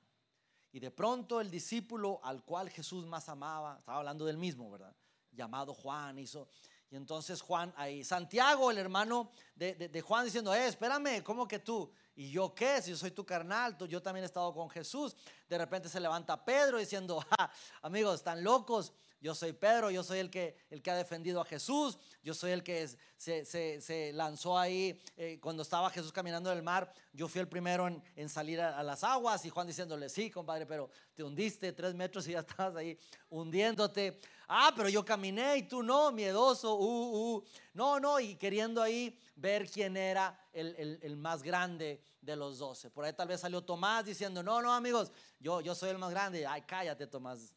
Y 0.73 0.81
de 0.81 0.91
pronto 0.91 1.41
el 1.41 1.51
discípulo 1.51 2.21
al 2.23 2.45
cual 2.45 2.71
Jesús 2.71 3.07
más 3.07 3.29
amaba, 3.29 3.79
estaba 3.79 3.99
hablando 3.99 4.25
del 4.25 4.39
mismo, 4.39 4.71
¿verdad? 4.71 4.95
Llamado 5.33 5.75
Juan, 5.75 6.19
hizo. 6.19 6.49
Y 6.91 6.97
entonces 6.97 7.43
Juan, 7.43 7.73
ahí, 7.77 8.03
Santiago, 8.03 8.71
el 8.71 8.79
hermano 8.79 9.31
de, 9.55 10.01
Juan, 10.01 10.25
diciendo, 10.25 10.55
eh, 10.55 10.69
espérame, 10.69 11.23
¿cómo 11.23 11.47
que 11.47 11.59
tú? 11.59 11.91
¿Y 12.15 12.31
yo 12.31 12.55
qué? 12.55 12.81
Si 12.81 12.91
yo 12.91 12.97
soy 12.97 13.11
tu 13.11 13.27
carnal, 13.27 13.77
tú, 13.77 13.87
yo 13.87 14.03
también 14.03 14.25
he 14.25 14.27
estado 14.27 14.55
con 14.55 14.71
Jesús. 14.71 15.15
De 15.49 15.59
repente 15.59 15.89
se 15.91 16.01
levanta 16.01 16.43
Pedro 16.45 16.79
diciendo, 16.79 17.23
amigos, 17.83 18.17
están 18.17 18.43
locos 18.43 18.93
yo 19.21 19.35
soy 19.35 19.53
Pedro, 19.53 19.91
yo 19.91 20.03
soy 20.05 20.19
el 20.21 20.31
que, 20.31 20.57
el 20.71 20.81
que 20.81 20.91
ha 20.91 20.97
defendido 20.97 21.41
a 21.41 21.45
Jesús, 21.45 21.99
yo 22.23 22.35
soy 22.35 22.53
el 22.53 22.63
que 22.63 22.89
se, 23.17 24.13
lanzó 24.15 24.57
ahí 24.57 25.01
eh, 25.17 25.39
cuando 25.41 25.63
estaba 25.63 25.91
Jesús 25.91 26.13
caminando 26.13 26.51
en 26.53 26.59
el 26.59 26.63
mar, 26.63 26.93
yo 27.13 27.27
fui 27.27 27.41
el 27.41 27.49
primero 27.49 27.89
en, 27.89 28.29
salir 28.29 28.61
a, 28.61 28.83
las 28.83 29.03
aguas 29.03 29.45
y 29.45 29.51
Juan 29.51 29.67
diciéndole, 29.67 30.09
sí, 30.09 30.31
compadre, 30.31 30.67
pero 30.67 30.89
te 31.15 31.25
hundiste 31.25 31.73
tres 31.73 31.95
metros 31.95 32.29
y 32.29 32.33
ya 32.33 32.41
estabas 32.49 32.77
ahí 32.77 32.99
hundiéndote. 33.29 34.21
Ah, 34.47 34.73
pero 34.75 34.89
yo 34.89 35.05
caminé 35.05 35.59
y 35.59 35.63
tú 35.65 35.83
no, 35.83 36.11
miedoso, 36.11 36.75
uh, 36.77 37.37
uh. 37.37 37.45
No, 37.75 38.01
no, 38.01 38.19
y 38.19 38.37
queriendo 38.37 38.81
ahí 38.81 39.19
ver 39.37 39.69
quién 39.69 39.97
era 39.97 40.39
el, 40.53 40.99
el, 41.03 41.17
más 41.17 41.43
grande 41.43 42.01
de 42.23 42.35
los 42.35 42.59
doce. 42.59 42.89
Por 42.89 43.05
ahí 43.05 43.13
tal 43.13 43.29
vez 43.29 43.41
salió 43.41 43.63
Tomás 43.63 44.07
diciendo, 44.07 44.43
no, 44.43 44.63
no, 44.63 44.73
amigos, 44.73 45.13
yo, 45.39 45.61
yo 45.61 45.75
soy 45.75 45.91
el 45.91 45.99
más 45.99 46.11
grande. 46.11 46.47
Ay, 46.47 46.63
cállate, 46.63 47.07
Tomás 47.07 47.55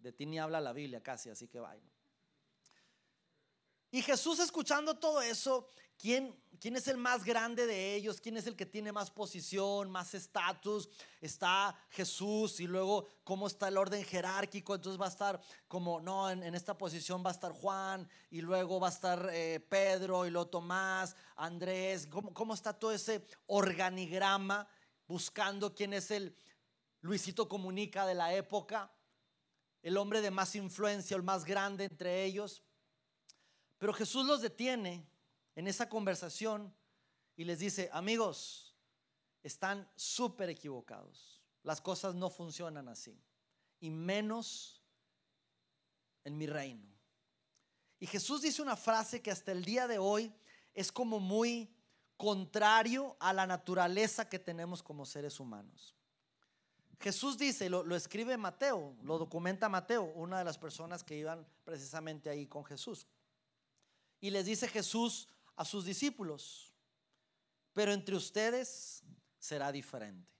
de 0.00 0.12
ti 0.12 0.26
ni 0.26 0.38
habla 0.38 0.60
la 0.60 0.72
Biblia 0.72 1.02
casi, 1.02 1.30
así 1.30 1.48
que 1.48 1.60
vaya. 1.60 1.90
Y 3.92 4.02
Jesús 4.02 4.38
escuchando 4.38 4.98
todo 4.98 5.20
eso, 5.20 5.68
¿quién, 5.98 6.40
¿quién 6.60 6.76
es 6.76 6.86
el 6.86 6.96
más 6.96 7.24
grande 7.24 7.66
de 7.66 7.96
ellos? 7.96 8.20
¿Quién 8.20 8.36
es 8.36 8.46
el 8.46 8.54
que 8.54 8.64
tiene 8.64 8.92
más 8.92 9.10
posición, 9.10 9.90
más 9.90 10.14
estatus? 10.14 10.88
Está 11.20 11.76
Jesús 11.90 12.60
y 12.60 12.68
luego 12.68 13.08
cómo 13.24 13.48
está 13.48 13.66
el 13.66 13.76
orden 13.76 14.04
jerárquico. 14.04 14.76
Entonces 14.76 15.00
va 15.00 15.06
a 15.06 15.10
estar 15.10 15.40
como, 15.66 16.00
no, 16.00 16.30
en, 16.30 16.54
esta 16.54 16.78
posición 16.78 17.24
va 17.24 17.30
a 17.30 17.32
estar 17.32 17.50
Juan 17.50 18.08
y 18.30 18.42
luego 18.42 18.78
va 18.78 18.86
a 18.86 18.92
estar 18.92 19.28
eh, 19.32 19.58
Pedro 19.58 20.24
y 20.24 20.30
luego 20.30 20.48
Tomás, 20.48 21.16
Andrés. 21.34 22.06
¿Cómo, 22.06 22.32
¿Cómo 22.32 22.54
está 22.54 22.72
todo 22.72 22.92
ese 22.92 23.26
organigrama 23.46 24.68
buscando 25.08 25.74
quién 25.74 25.94
es 25.94 26.12
el 26.12 26.36
Luisito 27.00 27.48
Comunica 27.48 28.06
de 28.06 28.14
la 28.14 28.34
época, 28.34 28.92
el 29.82 29.96
hombre 29.96 30.20
de 30.20 30.30
más 30.30 30.54
influencia, 30.54 31.16
el 31.16 31.22
más 31.22 31.44
grande 31.44 31.84
entre 31.84 32.24
ellos. 32.24 32.62
Pero 33.78 33.92
Jesús 33.92 34.26
los 34.26 34.42
detiene 34.42 35.08
en 35.54 35.66
esa 35.66 35.88
conversación 35.88 36.74
y 37.36 37.44
les 37.44 37.58
dice, 37.58 37.88
amigos, 37.92 38.76
están 39.42 39.90
súper 39.96 40.50
equivocados. 40.50 41.40
Las 41.62 41.80
cosas 41.80 42.14
no 42.14 42.30
funcionan 42.30 42.88
así. 42.88 43.22
Y 43.80 43.90
menos 43.90 44.82
en 46.24 46.36
mi 46.36 46.46
reino. 46.46 46.88
Y 47.98 48.06
Jesús 48.06 48.42
dice 48.42 48.62
una 48.62 48.76
frase 48.76 49.22
que 49.22 49.30
hasta 49.30 49.52
el 49.52 49.64
día 49.64 49.86
de 49.86 49.98
hoy 49.98 50.34
es 50.74 50.90
como 50.92 51.20
muy 51.20 51.74
contrario 52.16 53.16
a 53.20 53.32
la 53.32 53.46
naturaleza 53.46 54.28
que 54.28 54.38
tenemos 54.38 54.82
como 54.82 55.06
seres 55.06 55.40
humanos. 55.40 55.94
Jesús 57.00 57.38
dice, 57.38 57.70
lo, 57.70 57.82
lo, 57.82 57.96
escribe 57.96 58.36
Mateo, 58.36 58.94
lo 59.02 59.16
documenta 59.16 59.70
Mateo, 59.70 60.04
una 60.14 60.38
de 60.38 60.44
las 60.44 60.58
personas 60.58 61.02
que 61.02 61.16
iban 61.16 61.46
precisamente 61.64 62.28
ahí 62.28 62.46
con 62.46 62.62
Jesús. 62.62 63.06
Y 64.20 64.28
les 64.30 64.44
dice 64.44 64.68
Jesús 64.68 65.26
a 65.56 65.64
sus 65.64 65.86
discípulos, 65.86 66.74
pero 67.72 67.92
entre 67.92 68.14
ustedes 68.16 69.02
será 69.38 69.72
diferente. 69.72 70.30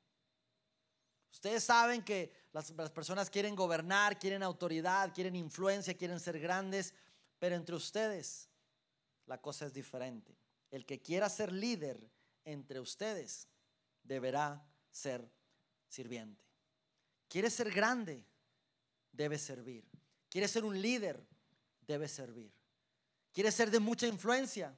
Ustedes 1.33 1.65
saben 1.65 2.05
que 2.05 2.31
las, 2.53 2.69
las 2.71 2.91
personas 2.91 3.31
quieren 3.31 3.57
gobernar, 3.57 4.19
quieren 4.19 4.43
autoridad, 4.43 5.15
quieren 5.15 5.37
influencia, 5.37 5.97
quieren 5.97 6.21
ser 6.21 6.39
grandes, 6.39 6.93
pero 7.39 7.57
entre 7.57 7.75
ustedes 7.75 8.51
la 9.25 9.41
cosa 9.41 9.65
es 9.65 9.73
diferente. 9.73 10.37
El 10.71 10.85
que 10.85 11.01
quiera 11.01 11.31
ser 11.31 11.53
líder 11.53 12.11
entre 12.45 12.81
ustedes 12.81 13.49
deberá 14.03 14.63
ser 14.91 15.27
sirviente. 15.89 16.50
Quiere 17.31 17.49
ser 17.49 17.71
grande, 17.71 18.27
debe 19.13 19.39
servir. 19.39 19.89
Quiere 20.29 20.49
ser 20.49 20.65
un 20.65 20.83
líder, 20.83 21.25
debe 21.87 22.09
servir. 22.09 22.53
Quiere 23.33 23.53
ser 23.53 23.71
de 23.71 23.79
mucha 23.79 24.09
influencia, 24.09 24.77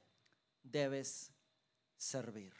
debes 0.61 1.31
servir. 1.97 2.53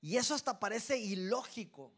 Y 0.00 0.16
eso 0.16 0.34
hasta 0.34 0.58
parece 0.58 0.96
ilógico. 0.96 1.92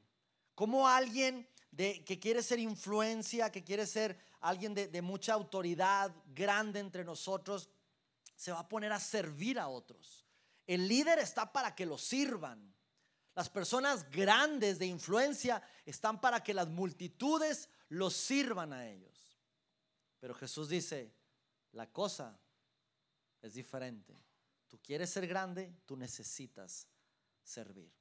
Como 0.56 0.88
alguien 0.88 1.48
de, 1.70 2.04
que 2.04 2.18
quiere 2.18 2.42
ser 2.42 2.58
influencia, 2.58 3.52
que 3.52 3.62
quiere 3.62 3.86
ser 3.86 4.18
alguien 4.40 4.74
de 4.74 5.02
mucha 5.02 5.34
autoridad, 5.34 6.12
grande 6.34 6.80
entre 6.80 7.04
nosotros, 7.04 7.70
se 8.34 8.50
va 8.50 8.60
a 8.60 8.68
poner 8.68 8.92
a 8.92 8.98
servir 8.98 9.60
a 9.60 9.68
otros. 9.68 10.26
El 10.66 10.88
líder 10.88 11.20
está 11.20 11.52
para 11.52 11.76
que 11.76 11.86
lo 11.86 11.96
sirvan. 11.96 12.74
Las 13.36 13.48
personas 13.48 14.10
grandes 14.10 14.80
de 14.80 14.86
influencia 14.86 15.62
están 15.84 16.20
para 16.20 16.42
que 16.42 16.54
las 16.54 16.68
multitudes 16.68 17.68
los 17.88 18.14
sirvan 18.14 18.72
a 18.72 18.88
ellos. 18.88 19.38
Pero 20.18 20.34
Jesús 20.34 20.68
dice, 20.68 21.14
la 21.72 21.86
cosa 21.92 22.36
es 23.42 23.54
diferente. 23.54 24.18
Tú 24.66 24.80
quieres 24.82 25.10
ser 25.10 25.28
grande, 25.28 25.72
tú 25.84 25.96
necesitas 25.96 26.88
servir. 27.44 27.92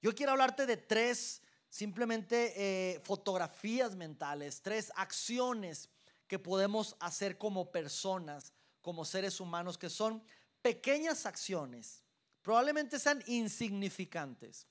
Yo 0.00 0.14
quiero 0.14 0.32
hablarte 0.32 0.66
de 0.66 0.76
tres 0.76 1.42
simplemente 1.68 2.54
eh, 2.56 3.00
fotografías 3.04 3.94
mentales, 3.94 4.60
tres 4.60 4.92
acciones 4.96 5.88
que 6.26 6.38
podemos 6.38 6.96
hacer 6.98 7.38
como 7.38 7.70
personas 7.70 8.52
como 8.80 9.04
seres 9.04 9.40
humanos, 9.40 9.78
que 9.78 9.88
son 9.88 10.22
pequeñas 10.60 11.24
acciones, 11.24 12.02
probablemente 12.42 12.98
sean 12.98 13.22
insignificantes, 13.26 14.66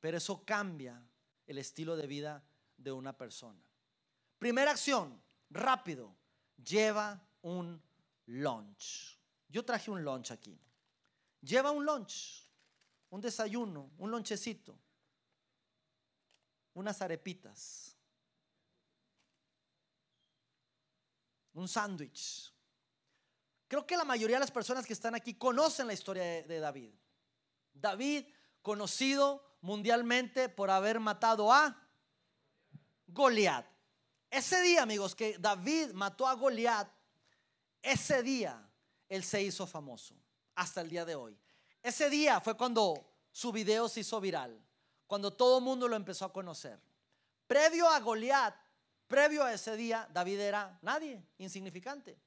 pero 0.00 0.18
eso 0.18 0.44
cambia 0.44 1.02
el 1.46 1.58
estilo 1.58 1.96
de 1.96 2.06
vida 2.06 2.44
de 2.76 2.92
una 2.92 3.16
persona. 3.16 3.62
Primera 4.38 4.72
acción, 4.72 5.22
rápido, 5.50 6.14
lleva 6.62 7.26
un 7.42 7.80
lunch. 8.26 9.18
Yo 9.48 9.64
traje 9.64 9.90
un 9.90 10.04
lunch 10.04 10.32
aquí. 10.32 10.60
Lleva 11.40 11.70
un 11.70 11.84
lunch, 11.84 12.48
un 13.10 13.20
desayuno, 13.20 13.92
un 13.98 14.10
lonchecito, 14.10 14.78
unas 16.72 17.00
arepitas, 17.02 17.96
un 21.52 21.68
sándwich, 21.68 22.54
Creo 23.74 23.86
que 23.86 23.96
la 23.96 24.04
mayoría 24.04 24.36
de 24.36 24.40
las 24.40 24.50
personas 24.50 24.86
que 24.86 24.92
están 24.92 25.16
aquí 25.16 25.34
conocen 25.34 25.88
la 25.88 25.92
historia 25.94 26.22
de, 26.42 26.60
David. 26.60 26.92
David, 27.74 28.26
conocido 28.62 29.44
mundialmente 29.60 30.48
por 30.48 30.70
haber 30.70 31.00
matado 31.00 31.52
a 31.52 31.76
Goliat. 33.06 33.66
Ese 34.30 34.60
día, 34.62 34.82
amigos, 34.82 35.14
que 35.14 35.38
David 35.38 35.92
mató 35.92 36.26
a 36.26 36.34
Goliat, 36.34 36.88
ese 37.82 38.22
día 38.22 38.68
él 39.08 39.22
se 39.22 39.42
hizo 39.42 39.66
famoso 39.66 40.14
hasta 40.54 40.80
el 40.80 40.88
día 40.88 41.04
de 41.04 41.14
hoy. 41.14 41.38
Ese 41.82 42.08
día 42.08 42.40
fue 42.40 42.56
cuando 42.56 43.12
su 43.30 43.52
video 43.52 43.88
se 43.88 44.00
hizo 44.00 44.20
viral, 44.20 44.58
cuando 45.06 45.32
todo 45.32 45.58
el 45.58 45.64
mundo 45.64 45.86
lo 45.86 45.96
empezó 45.96 46.24
a 46.24 46.32
conocer. 46.32 46.80
Previo 47.46 47.88
a 47.88 48.00
Goliat, 48.00 48.54
previo 49.06 49.44
a 49.44 49.52
ese 49.52 49.76
día, 49.76 50.08
David 50.12 50.40
era 50.40 50.78
nadie, 50.82 51.22
insignificante 51.38 52.18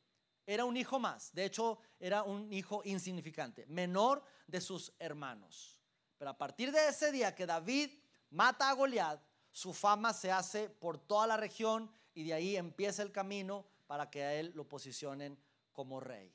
era 0.47 0.63
un 0.63 0.77
hijo 0.77 0.97
más, 0.97 1.33
de 1.33 1.45
hecho 1.45 1.77
era 1.99 2.23
un 2.23 2.51
hijo 2.51 2.81
insignificante, 2.85 3.65
menor 3.67 4.23
de 4.47 4.61
sus 4.61 4.93
hermanos. 4.97 5.79
Pero 6.17 6.31
a 6.31 6.37
partir 6.37 6.71
de 6.71 6.87
ese 6.87 7.11
día 7.11 7.35
que 7.35 7.45
David 7.45 7.91
mata 8.29 8.69
a 8.69 8.73
Goliat, 8.73 9.21
su 9.51 9.73
fama 9.73 10.13
se 10.13 10.31
hace 10.31 10.69
por 10.69 10.97
toda 10.97 11.27
la 11.27 11.37
región 11.37 11.91
y 12.13 12.23
de 12.23 12.33
ahí 12.33 12.55
empieza 12.55 13.03
el 13.03 13.11
camino 13.11 13.67
para 13.87 14.09
que 14.09 14.23
a 14.23 14.33
él 14.35 14.53
lo 14.55 14.67
posicionen 14.67 15.37
como 15.73 15.99
rey. 15.99 16.33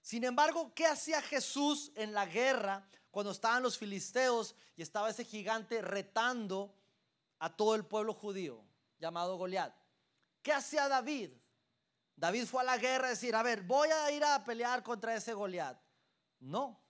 Sin 0.00 0.22
embargo, 0.22 0.72
¿qué 0.72 0.86
hacía 0.86 1.20
Jesús 1.20 1.90
en 1.96 2.12
la 2.12 2.26
guerra 2.26 2.86
cuando 3.10 3.32
estaban 3.32 3.62
los 3.62 3.76
filisteos 3.76 4.54
y 4.76 4.82
estaba 4.82 5.10
ese 5.10 5.24
gigante 5.24 5.82
retando 5.82 6.72
a 7.40 7.54
todo 7.54 7.74
el 7.74 7.84
pueblo 7.84 8.14
judío 8.14 8.64
llamado 9.00 9.36
Goliat? 9.36 9.74
¿Qué 10.42 10.52
hacía 10.52 10.88
David? 10.88 11.32
David 12.16 12.46
fue 12.46 12.62
a 12.62 12.64
la 12.64 12.78
guerra 12.78 13.08
a 13.08 13.10
decir, 13.10 13.34
a 13.36 13.42
ver, 13.42 13.62
voy 13.62 13.88
a 13.90 14.10
ir 14.10 14.24
a 14.24 14.42
pelear 14.42 14.82
contra 14.82 15.14
ese 15.14 15.34
Goliat. 15.34 15.78
No. 16.40 16.80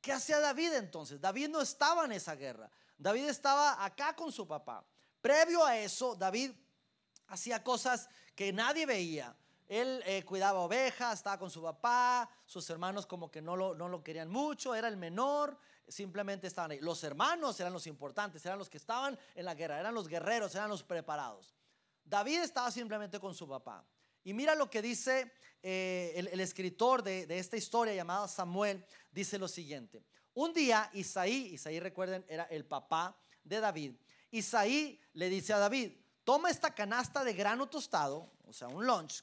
¿Qué 0.00 0.12
hacía 0.12 0.38
David 0.38 0.74
entonces? 0.74 1.20
David 1.20 1.48
no 1.48 1.60
estaba 1.60 2.04
en 2.04 2.12
esa 2.12 2.34
guerra. 2.34 2.70
David 2.98 3.28
estaba 3.28 3.84
acá 3.84 4.14
con 4.14 4.30
su 4.30 4.46
papá. 4.46 4.84
Previo 5.20 5.64
a 5.64 5.76
eso, 5.78 6.14
David 6.14 6.52
hacía 7.28 7.64
cosas 7.64 8.08
que 8.34 8.52
nadie 8.52 8.86
veía. 8.86 9.34
Él 9.68 10.02
eh, 10.06 10.22
cuidaba 10.24 10.60
ovejas, 10.60 11.14
estaba 11.14 11.38
con 11.38 11.50
su 11.50 11.60
papá, 11.60 12.30
sus 12.44 12.68
hermanos 12.70 13.04
como 13.06 13.30
que 13.30 13.42
no 13.42 13.56
lo, 13.56 13.74
no 13.74 13.88
lo 13.88 14.04
querían 14.04 14.30
mucho, 14.30 14.74
era 14.76 14.86
el 14.86 14.96
menor, 14.96 15.58
simplemente 15.88 16.46
estaban 16.46 16.70
ahí. 16.70 16.78
Los 16.80 17.02
hermanos 17.02 17.58
eran 17.58 17.72
los 17.72 17.86
importantes, 17.88 18.44
eran 18.46 18.58
los 18.58 18.70
que 18.70 18.76
estaban 18.76 19.18
en 19.34 19.44
la 19.44 19.54
guerra, 19.54 19.80
eran 19.80 19.94
los 19.94 20.06
guerreros, 20.06 20.54
eran 20.54 20.68
los 20.68 20.84
preparados. 20.84 21.56
David 22.04 22.42
estaba 22.42 22.70
simplemente 22.70 23.18
con 23.18 23.34
su 23.34 23.48
papá. 23.48 23.84
Y 24.26 24.34
mira 24.34 24.56
lo 24.56 24.68
que 24.68 24.82
dice 24.82 25.30
eh, 25.62 26.12
el, 26.16 26.40
escritor 26.40 27.04
de, 27.04 27.26
esta 27.38 27.56
historia 27.56 27.94
llamado 27.94 28.26
Samuel, 28.26 28.84
dice 29.12 29.38
lo 29.38 29.46
siguiente. 29.46 30.02
Un 30.34 30.52
día 30.52 30.90
Isaí, 30.94 31.54
Isaí 31.54 31.78
recuerden, 31.78 32.24
era 32.28 32.42
el 32.50 32.64
papá 32.64 33.16
de 33.44 33.60
David, 33.60 33.92
Isaí 34.32 35.00
le 35.12 35.28
dice 35.28 35.52
a 35.52 35.58
David, 35.58 35.92
toma 36.24 36.50
esta 36.50 36.74
canasta 36.74 37.22
de 37.22 37.34
grano 37.34 37.68
tostado, 37.68 38.28
o 38.48 38.52
sea, 38.52 38.66
un 38.66 38.84
lunch, 38.84 39.22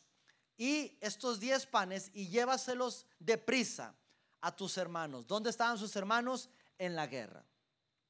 y 0.55 0.98
estos 1.01 1.38
10 1.38 1.65
panes 1.65 2.10
y 2.13 2.29
llévaselos 2.29 3.05
deprisa 3.19 3.93
a 4.39 4.55
tus 4.55 4.77
hermanos. 4.77 5.27
¿Dónde 5.27 5.50
estaban 5.50 5.77
sus 5.77 5.93
hermanos? 5.98 6.50
En 6.79 6.95
la 6.95 7.07
guerra. 7.07 7.43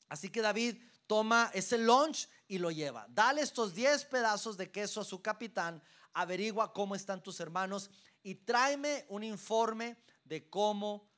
Así 0.10 0.30
que 0.30 0.42
David 0.42 0.78
toma 1.08 1.50
ese 1.56 1.80
lunch 1.80 2.30
y 2.48 2.60
lo 2.60 2.70
lleva. 2.70 3.08
Dale 3.10 3.42
estos 3.42 3.74
10 3.74 4.06
pedazos 4.06 4.58
de 4.58 4.70
queso 4.70 5.02
a 5.02 5.06
su 5.06 5.24
capitán, 5.24 5.82
averigua 6.14 6.74
cómo 6.74 6.96
están 6.96 7.22
tus 7.22 7.40
hermanos 7.40 7.90
y 8.22 8.36
tráeme 8.36 9.06
un 9.10 9.24
informe 9.24 9.98
de 10.24 10.50
cómo 10.50 11.10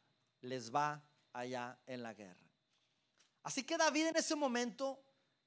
les 0.42 0.74
va 0.74 1.04
allá 1.34 1.80
en 1.86 2.02
la 2.02 2.14
guerra. 2.14 2.50
Así 3.44 3.64
que 3.64 3.78
David 3.78 4.08
en 4.08 4.18
ese 4.18 4.36
momento, 4.36 5.04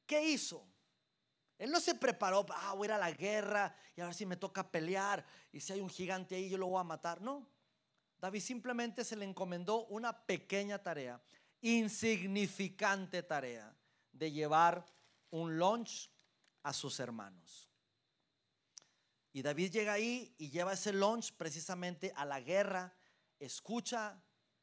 ¿qué 0.07 0.23
hizo? 0.23 0.65
Él 1.59 1.73
no 1.73 1.81
se 1.81 1.95
preparó, 1.95 2.47
ah, 2.51 2.75
voy 2.75 2.87
a 2.87 2.91
ir 2.91 2.93
a 2.93 2.99
la 2.99 3.11
guerra 3.11 3.75
y 3.97 4.01
a 4.01 4.05
ver 4.05 4.15
si 4.15 4.25
me 4.25 4.37
toca 4.37 4.71
pelear 4.71 5.27
y 5.51 5.61
si 5.61 5.73
hay 5.73 5.81
un 5.81 5.91
gigante 5.91 6.37
ahí 6.37 6.49
yo 6.49 6.57
lo 6.57 6.69
voy 6.69 6.81
a 6.81 6.85
matar. 6.85 7.21
No, 7.21 7.49
David 8.21 8.41
simplemente 8.41 9.05
se 9.05 9.17
le 9.17 9.25
encomendó 9.25 9.87
una 9.87 10.25
pequeña 10.25 10.81
tarea, 10.81 11.21
insignificante 11.61 13.25
tarea 13.25 13.75
de 14.13 14.31
llevar 14.31 14.87
un 15.31 15.59
lunch 15.59 16.11
a 16.63 16.73
sus 16.73 17.01
hermanos. 17.01 17.68
Y 19.39 19.43
David 19.43 19.71
llega 19.71 19.93
ahí 19.93 20.35
y 20.37 20.51
lleva 20.51 20.73
ese 20.73 20.93
lunch 20.93 21.33
precisamente 21.37 22.13
a 22.17 22.25
la 22.25 22.41
guerra, 22.41 22.93
escucha 23.39 24.21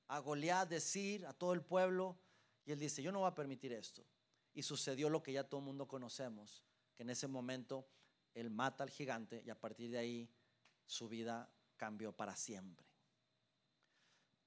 a 0.09 0.19
Goliat 0.19 0.67
decir 0.67 1.25
a 1.25 1.31
todo 1.31 1.53
el 1.53 1.61
pueblo 1.61 2.19
y 2.65 2.73
él 2.73 2.79
dice, 2.79 3.01
yo 3.01 3.13
no 3.13 3.19
voy 3.19 3.29
a 3.29 3.33
permitir 3.33 3.71
esto. 3.71 4.05
y 4.53 4.63
sucedió 4.63 5.09
lo 5.09 5.23
que 5.23 5.31
ya 5.31 5.45
todo 5.45 5.59
el 5.59 5.65
mundo 5.65 5.87
conocemos, 5.87 6.65
que 6.93 7.03
en 7.03 7.09
ese 7.09 7.29
momento 7.29 7.87
él 8.33 8.49
mata 8.49 8.83
al 8.83 8.89
gigante 8.89 9.41
y 9.45 9.49
a 9.49 9.57
partir 9.57 9.91
de 9.91 9.97
ahí 9.97 10.29
su 10.85 11.07
vida 11.07 11.49
cambió 11.77 12.11
para 12.11 12.35
siempre. 12.35 12.85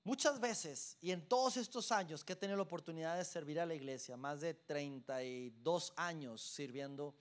Muchas 0.04 0.38
veces, 0.40 0.98
y 1.00 1.10
en 1.10 1.26
todos 1.26 1.56
estos 1.56 1.90
años 1.90 2.22
que 2.22 2.34
he 2.34 2.36
tenido 2.36 2.58
la 2.58 2.64
oportunidad 2.64 3.16
de 3.16 3.24
servir 3.24 3.60
a 3.60 3.66
la 3.66 3.74
iglesia, 3.74 4.18
más 4.18 4.42
de 4.42 4.52
32 4.52 5.94
años 5.96 6.42
sirviendo 6.42 7.16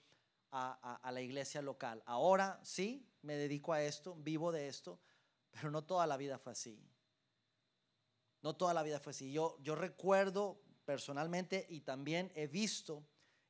a, 0.51 1.09
la 1.11 1.21
iglesia 1.21 1.61
local, 1.61 2.01
ahora 2.05 2.59
sí, 2.63 3.07
me 3.21 3.35
dedico 3.35 3.73
a 3.73 3.81
esto, 3.81 4.15
vivo 4.15 4.51
de 4.51 4.67
esto, 4.67 4.99
pero 5.51 5.71
no 5.71 5.83
toda 5.83 6.07
la 6.07 6.17
vida 6.17 6.37
fue 6.37 6.53
así. 6.53 6.79
No 8.41 8.55
toda 8.55 8.73
la 8.73 8.83
vida 8.83 8.99
fue 8.99 9.11
así. 9.11 9.31
Yo, 9.31 9.57
yo 9.61 9.75
recuerdo 9.75 10.61
personalmente 10.85 11.65
y 11.69 11.81
también 11.81 12.31
he 12.35 12.47
visto 12.47 13.05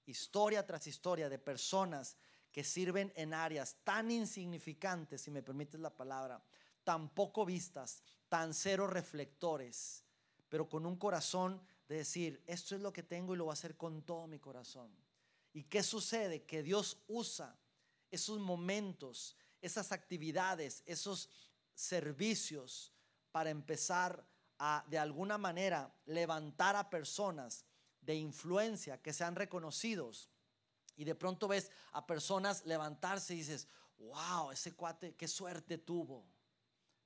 historia 0.05 0.65
tras 0.65 0.87
historia 0.87 1.29
de 1.29 1.37
personas 1.37 2.17
que 2.51 2.63
sirven 2.63 3.13
en 3.15 3.33
áreas 3.33 3.77
tan 3.83 4.09
insignificantes, 4.09 5.21
si 5.21 5.29
me 5.29 5.43
permites 5.43 5.79
la 5.79 5.95
palabra, 5.95 6.41
tan 6.83 7.09
poco 7.09 7.45
vistas, 7.45 8.01
tan 8.29 8.53
cero 8.53 8.87
reflectores, 8.87 10.03
pero 10.49 10.67
con 10.67 10.85
un 10.85 10.95
corazón 10.95 11.61
de 11.87 11.97
decir, 11.97 12.41
esto 12.47 12.75
es 12.75 12.81
lo 12.81 12.91
que 12.91 13.03
tengo 13.03 13.33
y 13.33 13.37
lo 13.37 13.45
voy 13.45 13.51
a 13.51 13.53
hacer 13.53 13.77
con 13.77 14.01
todo 14.03 14.27
mi 14.27 14.39
corazón. 14.39 14.91
¿Y 15.57 15.63
qué 15.63 15.81
sucede? 15.81 16.43
Que 16.43 16.61
Dios 16.61 16.99
usa 17.07 17.57
esos 18.11 18.37
momentos, 18.37 19.35
esas 19.59 19.91
actividades, 19.91 20.83
esos 20.85 21.31
servicios 21.73 22.93
para 23.31 23.49
empezar 23.49 24.23
a, 24.59 24.85
de 24.87 24.99
alguna 24.99 25.39
manera, 25.39 25.91
levantar 26.05 26.75
a 26.75 26.91
personas 26.91 27.65
de 28.01 28.13
influencia 28.13 29.01
que 29.01 29.13
sean 29.13 29.35
reconocidos. 29.35 30.29
Y 30.95 31.05
de 31.05 31.15
pronto 31.15 31.47
ves 31.47 31.71
a 31.91 32.05
personas 32.05 32.63
levantarse 32.67 33.33
y 33.33 33.37
dices, 33.37 33.67
wow, 33.97 34.51
ese 34.51 34.75
cuate, 34.75 35.15
qué 35.15 35.27
suerte 35.27 35.79
tuvo. 35.79 36.23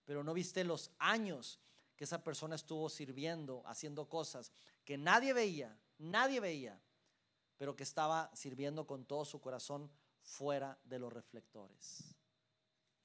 Pero 0.03 0.25
no 0.25 0.33
viste 0.33 0.65
los 0.65 0.91
años 0.99 1.57
que 1.95 2.03
esa 2.03 2.21
persona 2.21 2.55
estuvo 2.55 2.89
sirviendo, 2.89 3.63
haciendo 3.65 4.09
cosas 4.09 4.51
que 4.83 4.97
nadie 4.97 5.31
veía, 5.31 5.79
nadie 5.99 6.41
veía, 6.41 6.81
pero 7.61 7.75
que 7.75 7.83
estaba 7.83 8.31
sirviendo 8.33 8.87
con 8.87 9.05
todo 9.05 9.23
su 9.23 9.39
corazón 9.39 9.87
fuera 10.23 10.79
de 10.83 10.97
los 10.97 11.13
reflectores. 11.13 12.15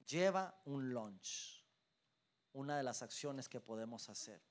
Lleva 0.07 0.59
un 0.65 0.89
lunch, 0.91 1.63
una 2.53 2.75
de 2.75 2.81
las 2.81 3.03
acciones 3.03 3.47
que 3.47 3.61
podemos 3.61 4.09
hacer. 4.09 4.41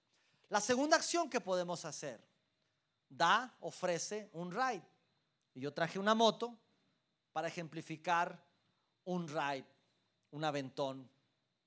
La 0.49 0.61
segunda 0.61 0.97
acción 0.97 1.29
que 1.29 1.41
podemos 1.41 1.85
hacer, 1.85 2.25
da, 3.09 3.53
ofrece 3.59 4.31
un 4.35 4.53
ride. 4.53 4.89
Y 5.55 5.63
yo 5.63 5.75
traje 5.75 5.99
una 5.99 6.15
moto 6.15 6.57
para 7.33 7.49
ejemplificar 7.49 8.41
un 9.07 9.27
ride, 9.27 9.67
un 10.31 10.45
aventón 10.45 11.11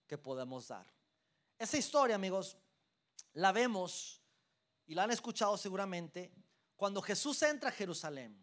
que 0.08 0.18
podemos 0.18 0.70
dar. 0.70 0.90
Esa 1.58 1.76
historia, 1.76 2.16
amigos, 2.16 2.56
la 3.34 3.52
vemos 3.52 4.22
y 4.88 4.96
la 4.96 5.04
han 5.04 5.12
escuchado 5.12 5.58
seguramente 5.58 6.32
cuando 6.80 7.02
Jesús 7.02 7.42
entra 7.42 7.68
a 7.68 7.74
Jerusalén 7.74 8.42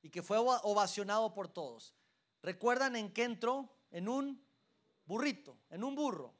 y 0.00 0.08
que 0.08 0.22
fue 0.22 0.38
ovacionado 0.38 1.34
por 1.34 1.48
todos. 1.48 1.92
¿Recuerdan 2.40 2.94
en 2.94 3.12
qué 3.12 3.24
entró? 3.24 3.68
En 3.90 4.08
un 4.08 4.40
burrito, 5.04 5.58
en 5.70 5.82
un 5.82 5.96
burro. 5.96 6.32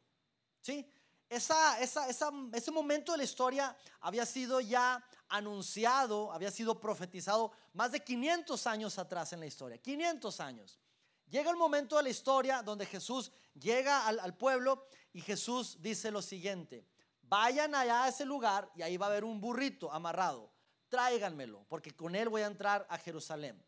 ¿Sí? 0.61 0.89
esa, 1.29 1.81
ese 1.81 2.71
momento 2.71 3.11
de 3.11 3.19
la 3.19 3.25
historia 3.25 3.77
había 4.01 4.25
sido 4.25 4.61
ya 4.61 5.05
anunciado, 5.29 6.33
había 6.33 6.53
sido 6.53 6.79
profetizado 6.79 7.51
más 7.73 7.91
de 7.91 8.05
500 8.05 8.65
años 8.69 8.97
atrás 8.97 9.33
en 9.33 9.41
la 9.41 9.47
historia. 9.47 9.77
500 9.79 10.39
años. 10.39 10.79
Llega 11.27 11.51
el 11.51 11.57
momento 11.57 11.97
de 11.97 12.05
la 12.05 12.11
historia 12.11 12.63
donde 12.63 12.87
Jesús 12.87 13.33
llega 13.55 14.07
al, 14.07 14.21
al 14.21 14.37
pueblo 14.37 14.87
y 15.13 15.21
Jesús 15.21 15.79
dice 15.81 16.13
lo 16.13 16.23
siguiente, 16.23 16.87
vayan 17.23 17.75
allá 17.75 18.05
a 18.05 18.09
ese 18.09 18.25
lugar 18.25 18.71
y 18.77 18.83
ahí 18.83 18.97
va 18.97 19.07
a 19.07 19.09
haber 19.09 19.25
un 19.25 19.41
burrito 19.41 19.93
amarrado, 19.93 20.54
tráiganmelo, 20.95 21.67
porque 21.69 21.91
con 21.91 22.15
él 22.15 22.29
voy 22.29 22.43
a 22.43 22.47
entrar 22.47 22.87
a 22.89 22.97
Jerusalén. 22.99 23.61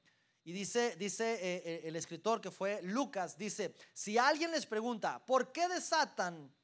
Y 0.44 0.52
dice, 0.52 0.94
dice 0.94 1.34
eh, 1.34 1.62
eh, 1.64 1.80
el 1.86 1.96
escritor 1.96 2.40
que 2.40 2.52
fue 2.52 2.80
Lucas, 2.82 3.36
dice, 3.36 3.74
si 3.92 4.16
alguien 4.16 4.52
les 4.52 4.64
pregunta, 4.64 5.24
¿por 5.26 5.50
qué 5.50 5.66
desatan 5.66 6.54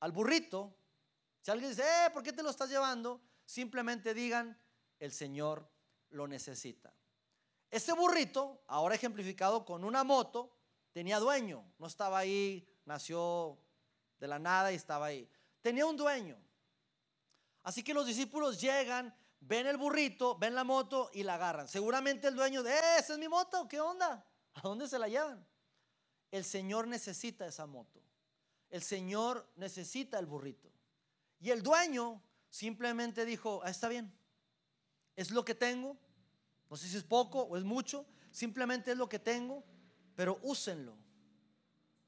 al 0.00 0.10
burrito, 0.10 0.76
si 1.42 1.52
alguien 1.52 1.70
dice, 1.70 1.84
eh, 1.84 2.10
¿por 2.12 2.24
qué 2.24 2.32
te 2.32 2.42
lo 2.42 2.50
estás 2.50 2.68
llevando? 2.68 3.20
Simplemente 3.44 4.14
digan, 4.14 4.58
el 4.98 5.12
Señor 5.12 5.70
lo 6.10 6.26
necesita. 6.26 6.92
Ese 7.70 7.92
burrito, 7.92 8.64
ahora 8.66 8.96
ejemplificado 8.96 9.64
con 9.64 9.84
una 9.84 10.02
moto, 10.02 10.56
tenía 10.92 11.20
dueño, 11.20 11.72
no 11.78 11.86
estaba 11.86 12.18
ahí, 12.18 12.66
nació 12.84 13.60
de 14.18 14.26
la 14.26 14.40
nada 14.40 14.72
y 14.72 14.74
estaba 14.74 15.06
ahí. 15.06 15.30
Tenía 15.60 15.86
un 15.86 15.96
dueño. 15.96 16.36
Así 17.62 17.84
que 17.84 17.94
los 17.94 18.06
discípulos 18.06 18.60
llegan, 18.60 19.14
ven 19.46 19.66
el 19.66 19.76
burrito, 19.76 20.36
ven 20.38 20.54
la 20.54 20.64
moto 20.64 21.10
y 21.12 21.22
la 21.22 21.34
agarran. 21.34 21.68
Seguramente 21.68 22.28
el 22.28 22.34
dueño 22.34 22.62
de, 22.62 22.72
eh, 22.72 22.98
esa 22.98 23.14
es 23.14 23.18
mi 23.18 23.28
moto, 23.28 23.66
¿qué 23.68 23.80
onda? 23.80 24.26
¿A 24.54 24.60
dónde 24.60 24.88
se 24.88 24.98
la 24.98 25.08
llevan? 25.08 25.46
El 26.30 26.44
Señor 26.44 26.86
necesita 26.86 27.46
esa 27.46 27.66
moto 27.66 28.04
el 28.74 28.82
Señor 28.82 29.48
necesita 29.54 30.18
el 30.18 30.26
burrito. 30.26 30.68
Y 31.38 31.50
el 31.50 31.62
dueño 31.62 32.20
simplemente 32.50 33.24
dijo, 33.24 33.60
ah, 33.62 33.70
está 33.70 33.86
bien, 33.88 34.12
es 35.14 35.30
lo 35.30 35.44
que 35.44 35.54
tengo, 35.54 35.96
no 36.68 36.76
sé 36.76 36.88
si 36.88 36.96
es 36.96 37.04
poco 37.04 37.42
o 37.42 37.56
es 37.56 37.62
mucho, 37.62 38.04
simplemente 38.32 38.90
es 38.90 38.96
lo 38.96 39.08
que 39.08 39.20
tengo, 39.20 39.62
pero 40.16 40.40
úsenlo, 40.42 40.96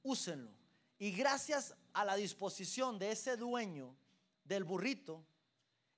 úsenlo. 0.03 0.51
Y 0.99 1.13
gracias 1.13 1.73
a 1.93 2.05
la 2.05 2.17
disposición 2.17 2.99
de 2.99 3.13
ese 3.13 3.37
dueño 3.37 3.97
del 4.43 4.65
burrito, 4.65 5.25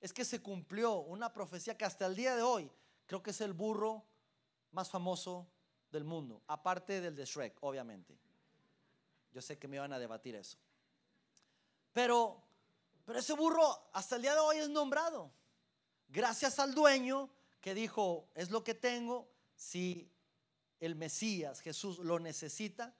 es 0.01 0.13
que 0.13 0.25
se 0.25 0.41
cumplió 0.41 0.99
una 0.99 1.33
profecía 1.33 1.77
que 1.77 1.85
hasta 1.85 2.05
el 2.05 2.15
día 2.15 2.35
de 2.35 2.41
hoy 2.41 2.71
creo 3.05 3.21
que 3.21 3.31
es 3.31 3.41
el 3.41 3.53
burro 3.53 4.05
más 4.71 4.89
famoso 4.89 5.47
del 5.91 6.03
mundo, 6.03 6.41
aparte 6.47 7.01
del 7.01 7.15
de 7.15 7.25
Shrek, 7.25 7.57
obviamente. 7.61 8.17
Yo 9.31 9.41
sé 9.41 9.57
que 9.57 9.67
me 9.67 9.77
iban 9.77 9.93
a 9.93 9.99
debatir 9.99 10.35
eso. 10.35 10.57
Pero, 11.93 12.41
pero 13.05 13.19
ese 13.19 13.33
burro 13.33 13.89
hasta 13.93 14.15
el 14.15 14.21
día 14.21 14.33
de 14.33 14.39
hoy 14.39 14.57
es 14.57 14.69
nombrado. 14.69 15.31
Gracias 16.07 16.59
al 16.59 16.73
dueño 16.73 17.29
que 17.61 17.73
dijo, 17.73 18.29
es 18.35 18.51
lo 18.51 18.63
que 18.63 18.73
tengo, 18.73 19.29
si 19.55 20.09
el 20.79 20.95
Mesías, 20.95 21.59
Jesús, 21.61 21.99
lo 21.99 22.19
necesita, 22.19 22.95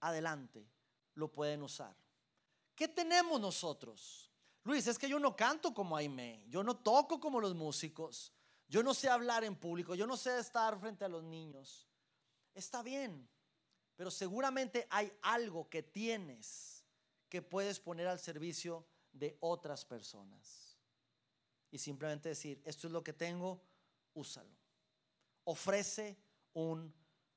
adelante, 0.00 0.66
lo 1.14 1.30
pueden 1.30 1.62
usar. 1.62 1.94
¿Qué 2.74 2.88
tenemos 2.88 3.40
nosotros? 3.40 4.31
Luis, 4.64 4.86
es 4.86 4.98
que 4.98 5.08
yo 5.08 5.18
no 5.18 5.34
canto 5.34 5.74
como 5.74 5.96
Aime, 5.96 6.44
yo 6.48 6.62
no 6.62 6.76
toco 6.76 7.18
como 7.18 7.40
los 7.40 7.54
músicos, 7.54 8.32
yo 8.68 8.82
no 8.82 8.94
sé 8.94 9.08
hablar 9.08 9.44
en 9.44 9.56
público, 9.56 9.94
yo 9.94 10.06
no 10.06 10.16
sé 10.16 10.38
estar 10.38 10.78
frente 10.78 11.04
a 11.04 11.08
los 11.08 11.24
niños. 11.24 11.88
Está 12.54 12.82
bien, 12.82 13.28
pero 13.96 14.10
seguramente 14.10 14.86
hay 14.90 15.12
algo 15.22 15.68
que 15.68 15.82
tienes 15.82 16.84
que 17.28 17.42
puedes 17.42 17.80
poner 17.80 18.06
al 18.06 18.18
servicio 18.18 18.86
de 19.12 19.36
otras 19.40 19.84
personas. 19.84 20.78
Y 21.70 21.78
simplemente 21.78 22.28
decir, 22.28 22.62
esto 22.64 22.86
es 22.86 22.92
lo 22.92 23.02
que 23.02 23.14
tengo, 23.14 23.62
úsalo. 24.14 24.54
Ofrece 25.44 26.18
un 26.52 26.94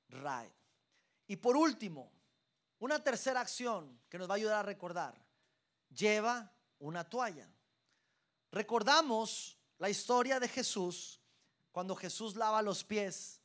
ride. 0.10 0.54
Y 1.28 1.38
por 1.38 1.58
último, 1.58 2.12
una 2.80 3.04
tercera 3.04 3.42
acción 3.42 4.00
que 4.10 4.18
nos 4.18 4.30
va 4.30 4.34
a 4.34 4.38
ayudar 4.38 4.60
a 4.60 4.64
recordar, 4.64 5.26
lleva 5.90 6.55
una 6.86 7.04
toalla. 7.04 7.50
Recordamos 8.52 9.58
la 9.80 9.90
historia 9.90 10.40
de 10.40 10.48
Jesús 10.48 11.20
cuando 11.72 11.96
Jesús 11.96 12.36
lava 12.36 12.62
los 12.62 12.84
pies 12.84 13.42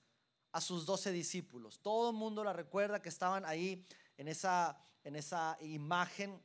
a 0.52 0.60
sus 0.60 0.84
doce 0.84 1.10
discípulos. 1.10 1.80
Todo 1.80 2.10
el 2.10 2.16
mundo 2.16 2.44
la 2.44 2.52
recuerda 2.52 3.02
que 3.02 3.08
estaban 3.08 3.44
ahí 3.44 3.86
en 4.16 4.28
esa, 4.28 4.78
en 5.02 5.16
esa 5.16 5.56
imagen 5.60 6.40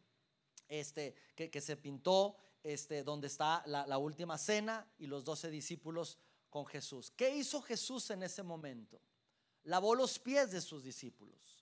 este, 0.68 1.16
que, 1.36 1.62
se 1.62 1.78
pintó, 1.78 2.38
este, 2.64 3.04
donde 3.04 3.28
está 3.28 3.62
la, 3.68 3.86
la 3.86 3.98
última 3.98 4.38
cena 4.38 4.88
y 4.98 5.08
los 5.08 5.24
doce 5.24 5.50
discípulos 5.50 6.18
con 6.50 6.66
Jesús. 6.66 7.12
¿Qué 7.12 7.36
hizo 7.36 7.62
Jesús 7.62 8.10
en 8.10 8.24
ese 8.24 8.42
momento? 8.42 9.02
Lavó 9.64 9.96
los 9.96 10.18
pies 10.18 10.52
de 10.52 10.62
sus 10.62 10.84
discípulos. 10.84 11.55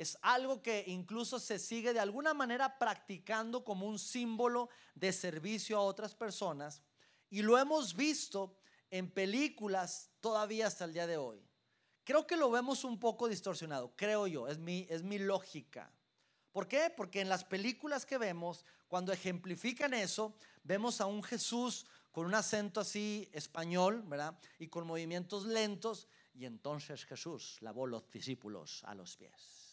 Es 0.00 0.16
algo 0.22 0.62
que 0.62 0.82
incluso 0.86 1.38
se 1.38 1.58
sigue 1.58 1.92
de 1.92 2.00
alguna 2.00 2.32
manera 2.32 2.78
practicando 2.78 3.62
como 3.62 3.86
un 3.86 3.98
símbolo 3.98 4.70
de 4.94 5.12
servicio 5.12 5.76
a 5.76 5.82
otras 5.82 6.14
personas 6.14 6.80
y 7.28 7.42
lo 7.42 7.58
hemos 7.58 7.94
visto 7.94 8.56
en 8.90 9.10
películas 9.10 10.08
todavía 10.22 10.68
hasta 10.68 10.86
el 10.86 10.94
día 10.94 11.06
de 11.06 11.18
hoy. 11.18 11.46
Creo 12.02 12.26
que 12.26 12.38
lo 12.38 12.50
vemos 12.50 12.82
un 12.84 12.98
poco 12.98 13.28
distorsionado, 13.28 13.92
creo 13.94 14.26
yo, 14.26 14.48
es 14.48 14.56
mi, 14.56 14.86
es 14.88 15.02
mi 15.02 15.18
lógica. 15.18 15.92
¿Por 16.50 16.66
qué? 16.66 16.90
Porque 16.96 17.20
en 17.20 17.28
las 17.28 17.44
películas 17.44 18.06
que 18.06 18.16
vemos, 18.16 18.64
cuando 18.88 19.12
ejemplifican 19.12 19.92
eso, 19.92 20.34
vemos 20.62 21.02
a 21.02 21.04
un 21.04 21.22
Jesús 21.22 21.84
con 22.10 22.24
un 22.24 22.34
acento 22.34 22.80
así 22.80 23.28
español, 23.34 24.02
¿verdad? 24.06 24.38
Y 24.58 24.68
con 24.68 24.86
movimientos 24.86 25.44
lentos. 25.44 26.08
Y 26.32 26.46
entonces 26.46 27.04
Jesús 27.04 27.58
lavó 27.60 27.86
los 27.86 28.10
discípulos 28.10 28.82
a 28.84 28.94
los 28.94 29.18
pies. 29.18 29.69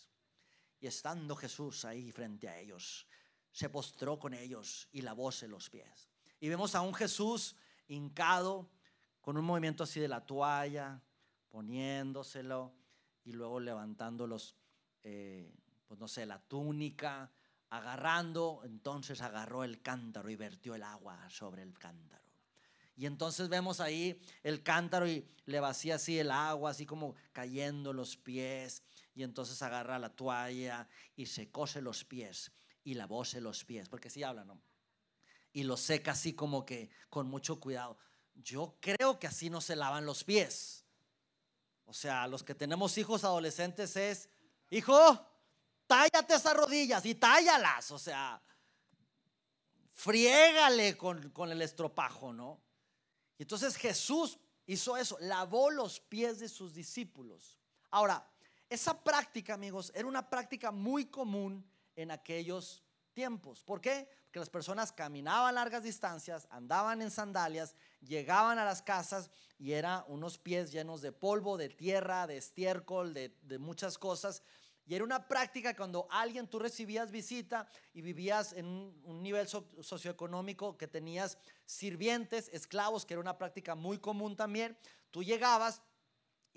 Y 0.79 0.87
estando 0.87 1.35
Jesús 1.35 1.85
ahí 1.85 2.11
frente 2.11 2.47
a 2.47 2.57
ellos, 2.59 3.07
se 3.51 3.69
postró 3.69 4.19
con 4.19 4.33
ellos 4.33 4.87
y 4.91 5.01
lavóse 5.01 5.47
los 5.47 5.69
pies. 5.69 6.09
Y 6.39 6.49
vemos 6.49 6.75
a 6.75 6.81
un 6.81 6.93
Jesús 6.93 7.55
hincado, 7.87 8.69
con 9.21 9.37
un 9.37 9.45
movimiento 9.45 9.83
así 9.83 9.99
de 9.99 10.07
la 10.07 10.25
toalla, 10.25 11.01
poniéndoselo 11.49 12.73
y 13.25 13.33
luego 13.33 13.59
levantándolos, 13.59 14.55
eh, 15.03 15.53
pues 15.87 15.99
no 15.99 16.07
sé, 16.07 16.25
la 16.25 16.39
túnica, 16.39 17.31
agarrando, 17.69 18.61
entonces 18.63 19.21
agarró 19.21 19.63
el 19.63 19.81
cántaro 19.81 20.29
y 20.29 20.35
vertió 20.35 20.75
el 20.75 20.83
agua 20.83 21.29
sobre 21.29 21.63
el 21.63 21.77
cántaro. 21.77 22.23
Y 22.95 23.05
entonces 23.05 23.49
vemos 23.49 23.79
ahí 23.79 24.19
el 24.43 24.63
cántaro 24.63 25.07
y 25.07 25.27
le 25.45 25.59
vacía 25.59 25.95
así 25.95 26.17
el 26.17 26.31
agua, 26.31 26.71
así 26.71 26.85
como 26.85 27.15
cayendo 27.31 27.93
los 27.93 28.17
pies. 28.17 28.81
Y 29.17 29.23
entonces 29.23 29.59
agarra 29.63 29.97
la 29.97 30.15
toalla 30.15 30.87
y 31.15 31.25
secóse 31.25 31.81
los 31.81 32.05
pies 32.05 32.51
y 32.83 32.93
lavóse 32.93 33.41
los 33.41 33.65
pies, 33.65 33.89
porque 33.89 34.11
si 34.11 34.21
habla, 34.21 34.45
¿no? 34.45 34.61
Y 35.53 35.63
lo 35.63 35.75
seca 35.75 36.11
así 36.11 36.33
como 36.33 36.63
que 36.63 36.91
con 37.09 37.27
mucho 37.27 37.59
cuidado. 37.59 37.97
Yo 38.35 38.77
creo 38.79 39.17
que 39.17 39.25
así 39.25 39.49
no 39.49 39.59
se 39.59 39.75
lavan 39.75 40.05
los 40.05 40.23
pies. 40.23 40.85
O 41.85 41.93
sea, 41.93 42.27
los 42.27 42.43
que 42.43 42.53
tenemos 42.53 42.95
hijos 42.99 43.23
adolescentes 43.23 43.95
es, 43.95 44.29
hijo, 44.69 45.19
tállate 45.87 46.35
esas 46.35 46.55
rodillas 46.55 47.03
y 47.03 47.15
tállalas. 47.15 47.89
O 47.89 47.97
sea, 47.97 48.39
friégale 49.93 50.95
con, 50.95 51.31
con 51.31 51.51
el 51.51 51.63
estropajo, 51.63 52.33
¿no? 52.33 52.61
Y 53.39 53.41
entonces 53.41 53.77
Jesús 53.77 54.37
hizo 54.67 54.95
eso, 54.95 55.17
lavó 55.21 55.71
los 55.71 55.99
pies 56.01 56.37
de 56.37 56.49
sus 56.49 56.75
discípulos. 56.75 57.57
Ahora, 57.89 58.31
esa 58.69 59.03
práctica, 59.03 59.53
amigos, 59.53 59.91
era 59.95 60.07
una 60.07 60.29
práctica 60.29 60.71
muy 60.71 61.05
común 61.05 61.65
en 61.95 62.11
aquellos 62.11 62.83
tiempos. 63.13 63.63
¿Por 63.63 63.81
qué? 63.81 64.07
Porque 64.25 64.39
las 64.39 64.49
personas 64.49 64.91
caminaban 64.91 65.55
largas 65.55 65.83
distancias, 65.83 66.47
andaban 66.51 67.01
en 67.01 67.09
sandalias, 67.09 67.75
llegaban 68.01 68.59
a 68.59 68.65
las 68.65 68.81
casas 68.81 69.31
y 69.57 69.71
eran 69.71 70.03
unos 70.07 70.37
pies 70.37 70.71
llenos 70.71 71.01
de 71.01 71.11
polvo, 71.11 71.57
de 71.57 71.69
tierra, 71.69 72.27
de 72.27 72.37
estiércol, 72.37 73.13
de, 73.13 73.35
de 73.41 73.57
muchas 73.57 73.97
cosas. 73.97 74.43
Y 74.87 74.95
era 74.95 75.03
una 75.03 75.27
práctica 75.27 75.75
cuando 75.75 76.07
alguien 76.09 76.47
tú 76.47 76.59
recibías 76.59 77.11
visita 77.11 77.67
y 77.93 78.01
vivías 78.01 78.53
en 78.53 78.65
un, 78.65 79.21
nivel 79.21 79.45
socioeconómico 79.47 80.77
que 80.77 80.87
tenías 80.87 81.37
sirvientes, 81.65 82.49
esclavos, 82.53 83.05
que 83.05 83.13
era 83.13 83.21
una 83.21 83.37
práctica 83.37 83.75
muy 83.75 83.97
común 83.97 84.37
también. 84.37 84.77
Tú 85.11 85.23
llegabas 85.23 85.81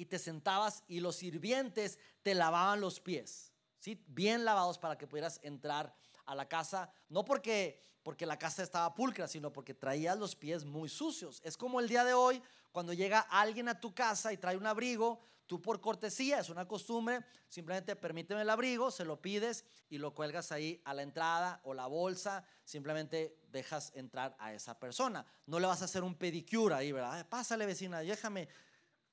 y 0.01 0.07
te 0.07 0.19
sentabas 0.19 0.83
y 0.89 1.01
los 1.01 1.17
sirvientes 1.17 1.99
te 2.23 2.35
lavaban 2.35 2.81
los 2.81 3.01
pies, 3.01 3.53
¿sí? 3.79 4.03
bien 4.07 4.47
lavados 4.47 4.79
para 4.79 4.97
que 4.97 5.07
pudieras 5.07 5.39
entrar 5.43 5.95
a 6.25 6.35
la 6.35 6.49
casa, 6.49 6.91
no 7.11 7.23
porque 7.23 7.83
porque 8.03 8.25
la 8.25 8.39
casa 8.39 8.63
estaba 8.63 8.95
pulcra, 8.95 9.29
sino 9.29 9.53
porque 9.53 9.75
traías 9.75 10.19
los 10.19 10.35
pies 10.35 10.65
muy 10.65 10.89
sucios. 10.89 11.43
Es 11.45 11.59
como 11.59 11.81
el 11.81 11.89
día 11.89 12.03
de 12.03 12.15
hoy, 12.15 12.43
cuando 12.73 12.95
llega 12.95 13.21
alguien 13.21 13.69
a 13.69 13.79
tu 13.79 13.95
casa 13.95 14.33
y 14.33 14.39
trae 14.39 14.57
un 14.57 14.67
abrigo, 14.67 15.21
Tú 15.51 15.61
por 15.61 15.81
cortesía, 15.81 16.39
es 16.39 16.49
una 16.49 16.69
costumbre, 16.69 17.25
simplemente 17.49 17.97
permíteme 17.97 18.43
el 18.43 18.51
abrigo, 18.51 18.93
se 18.93 19.05
lo 19.05 19.21
pides 19.21 19.65
y 19.89 19.99
lo 19.99 20.15
cuelgas 20.15 20.53
ahí 20.53 20.81
a 20.85 20.95
la 20.95 21.03
entrada 21.03 21.61
o 21.65 21.75
la 21.75 21.89
bolsa, 21.89 22.45
simplemente 22.63 23.37
dejas 23.49 23.91
entrar 23.97 24.37
a 24.39 24.55
esa 24.55 24.79
persona. 24.79 25.27
No 25.47 25.59
le 25.59 25.67
vas 25.67 25.83
a 25.83 25.87
hacer 25.87 26.05
un 26.05 26.15
pedicure 26.15 26.77
ahí, 26.77 26.93
¿verdad? 26.93 27.27
Pásale 27.29 27.67
vecina, 27.67 27.99
déjame, 27.99 28.49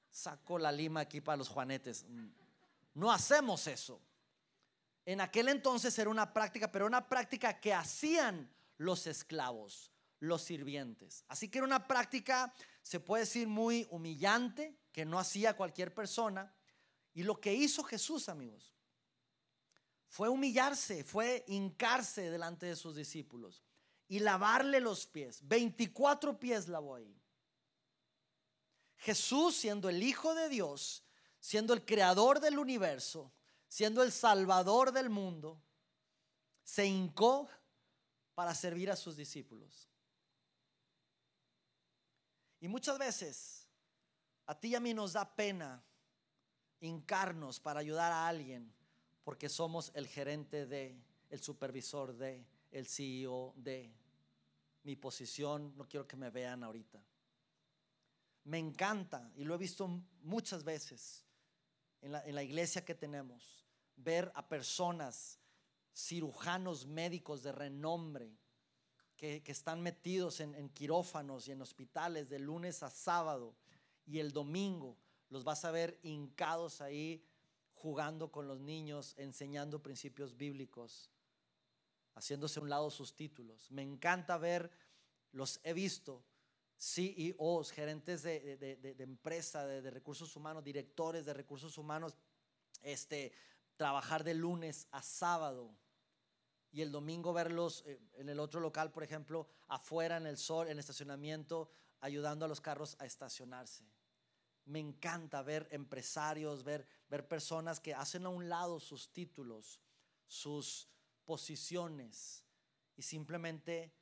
saco 0.10 0.58
la 0.58 0.72
lima 0.72 1.02
aquí 1.02 1.22
para 1.22 1.38
los 1.38 1.50
juanetes. 1.50 2.06
No 2.94 3.12
hacemos 3.12 3.68
eso. 3.68 4.02
En 5.06 5.22
aquel 5.22 5.48
entonces 5.48 5.98
era 6.00 6.10
una 6.10 6.34
práctica, 6.34 6.72
pero 6.72 6.86
una 6.86 7.08
práctica 7.08 7.60
que 7.60 7.74
hacían 7.74 8.52
los 8.78 9.08
esclavos, 9.08 9.92
los 10.20 10.42
sirvientes. 10.42 11.24
Así 11.28 11.48
que 11.48 11.60
era 11.60 11.68
una 11.68 11.88
práctica, 11.88 12.54
se 12.82 13.00
puede 13.00 13.24
decir, 13.24 13.48
muy 13.48 13.88
humillante, 13.90 14.78
que 14.92 15.06
no 15.06 15.20
hacía 15.20 15.56
cualquier 15.56 15.94
persona. 15.94 16.54
Y 17.14 17.24
lo 17.24 17.40
que 17.40 17.54
hizo 17.54 17.84
Jesús, 17.84 18.30
amigos, 18.30 18.76
fue 20.08 20.30
humillarse, 20.30 21.04
fue 21.04 21.44
hincarse 21.48 22.30
delante 22.30 22.66
de 22.66 22.76
sus 22.76 22.96
discípulos 22.96 23.64
y 24.08 24.20
lavarle 24.20 24.80
los 24.80 25.06
pies. 25.06 25.40
24 25.48 26.40
pies 26.40 26.68
lavó 26.68 26.96
ahí. 26.96 27.16
Jesús, 28.98 29.56
siendo 29.56 29.90
el 29.90 30.04
Hijo 30.04 30.34
de 30.36 30.50
Dios, 30.50 31.04
siendo 31.40 31.74
el 31.74 31.86
creador 31.86 32.40
del 32.40 32.60
universo, 32.60 33.32
siendo 33.68 34.04
el 34.04 34.12
salvador 34.12 34.92
del 34.92 35.10
mundo, 35.10 35.62
se 36.64 36.86
hincó 36.86 37.48
para 38.36 38.54
servir 38.54 38.92
a 38.92 38.96
sus 38.96 39.16
discípulos. 39.16 39.90
Y 42.60 42.68
muchas 42.68 42.98
veces 42.98 43.68
a 44.46 44.60
ti 44.60 44.70
y 44.70 44.76
a 44.76 44.80
mí 44.80 44.94
nos 44.94 45.14
da 45.14 45.36
pena 45.36 45.84
hincarnos 46.80 47.60
para 47.60 47.80
ayudar 47.80 48.12
a 48.12 48.28
alguien 48.28 48.74
porque 49.24 49.50
somos 49.50 49.92
el 49.94 50.08
gerente 50.08 50.66
de, 50.66 50.98
el 51.30 51.42
supervisor 51.42 52.16
de, 52.16 52.46
el 52.72 52.88
CEO 52.88 53.54
de. 53.58 53.94
Mi 54.84 54.96
posición, 54.96 55.76
no 55.76 55.86
quiero 55.86 56.08
que 56.08 56.16
me 56.16 56.30
vean 56.30 56.64
ahorita. 56.64 57.04
Me 58.48 58.60
encanta, 58.60 59.30
y 59.36 59.44
lo 59.44 59.56
he 59.56 59.58
visto 59.58 59.90
muchas 60.22 60.64
veces 60.64 61.26
en 62.00 62.14
la, 62.14 62.44
iglesia 62.44 62.86
que 62.86 62.96
tenemos, 62.96 63.68
ver 63.98 64.32
a 64.36 64.48
personas, 64.48 65.38
cirujanos 65.94 66.86
médicos 66.86 67.44
de 67.44 67.52
renombre, 67.52 68.32
que, 69.18 69.44
están 69.48 69.82
metidos 69.82 70.40
en, 70.40 70.56
en 70.56 70.70
quirófanos 70.70 71.50
y 71.50 71.52
en 71.52 71.62
hospitales 71.62 72.30
de 72.30 72.40
lunes 72.40 72.84
a 72.84 72.90
sábado 72.90 73.54
y 74.06 74.20
el 74.20 74.32
domingo 74.32 74.98
los 75.28 75.44
vas 75.44 75.66
a 75.66 75.72
ver 75.72 76.00
hincados 76.02 76.80
ahí 76.80 77.22
jugando 77.74 78.32
con 78.32 78.48
los 78.48 78.62
niños, 78.62 79.14
enseñando 79.18 79.84
principios 79.84 80.38
bíblicos, 80.38 81.12
haciéndose 82.16 82.62
a 82.62 82.64
un 82.64 82.70
lado 82.70 82.90
sus 82.92 83.14
títulos. 83.14 83.70
Me 83.72 83.82
encanta 83.82 84.38
ver, 84.38 84.72
los 85.34 85.60
he 85.64 85.74
visto, 85.74 86.24
CEOs, 86.78 87.72
gerentes 87.72 88.22
de, 88.22 88.58
de, 88.58 89.04
empresa, 89.04 89.66
de, 89.66 89.90
recursos 89.90 90.36
humanos, 90.36 90.64
directores 90.64 91.26
de 91.26 91.34
recursos 91.34 91.78
humanos, 91.78 92.16
este, 92.84 93.34
trabajar 93.76 94.24
de 94.24 94.36
lunes 94.36 94.88
a 94.92 95.02
sábado 95.02 95.76
y 96.72 96.82
el 96.82 96.92
domingo 96.92 97.34
verlos 97.34 97.84
eh, 97.88 98.00
en 98.14 98.30
el 98.30 98.40
otro 98.40 98.60
local, 98.60 98.92
por 98.92 99.04
ejemplo, 99.04 99.48
afuera 99.68 100.18
en 100.18 100.28
el 100.28 100.38
sol, 100.38 100.68
en 100.68 100.78
estacionamiento, 100.78 101.72
ayudando 102.02 102.46
a 102.46 102.48
los 102.48 102.62
carros 102.62 102.96
a 103.00 103.06
estacionarse. 103.06 103.84
Me 104.66 104.80
encanta 104.80 105.42
ver 105.42 105.68
empresarios, 105.72 106.64
ver, 106.64 106.86
ver 107.10 107.28
personas 107.28 107.80
que 107.80 107.96
hacen 107.96 108.26
a 108.26 108.30
un 108.30 108.50
lado 108.50 108.80
sus 108.80 109.12
títulos, 109.12 109.82
sus 110.28 110.90
posiciones 111.26 112.44
y 112.96 113.02
simplemente 113.02 113.94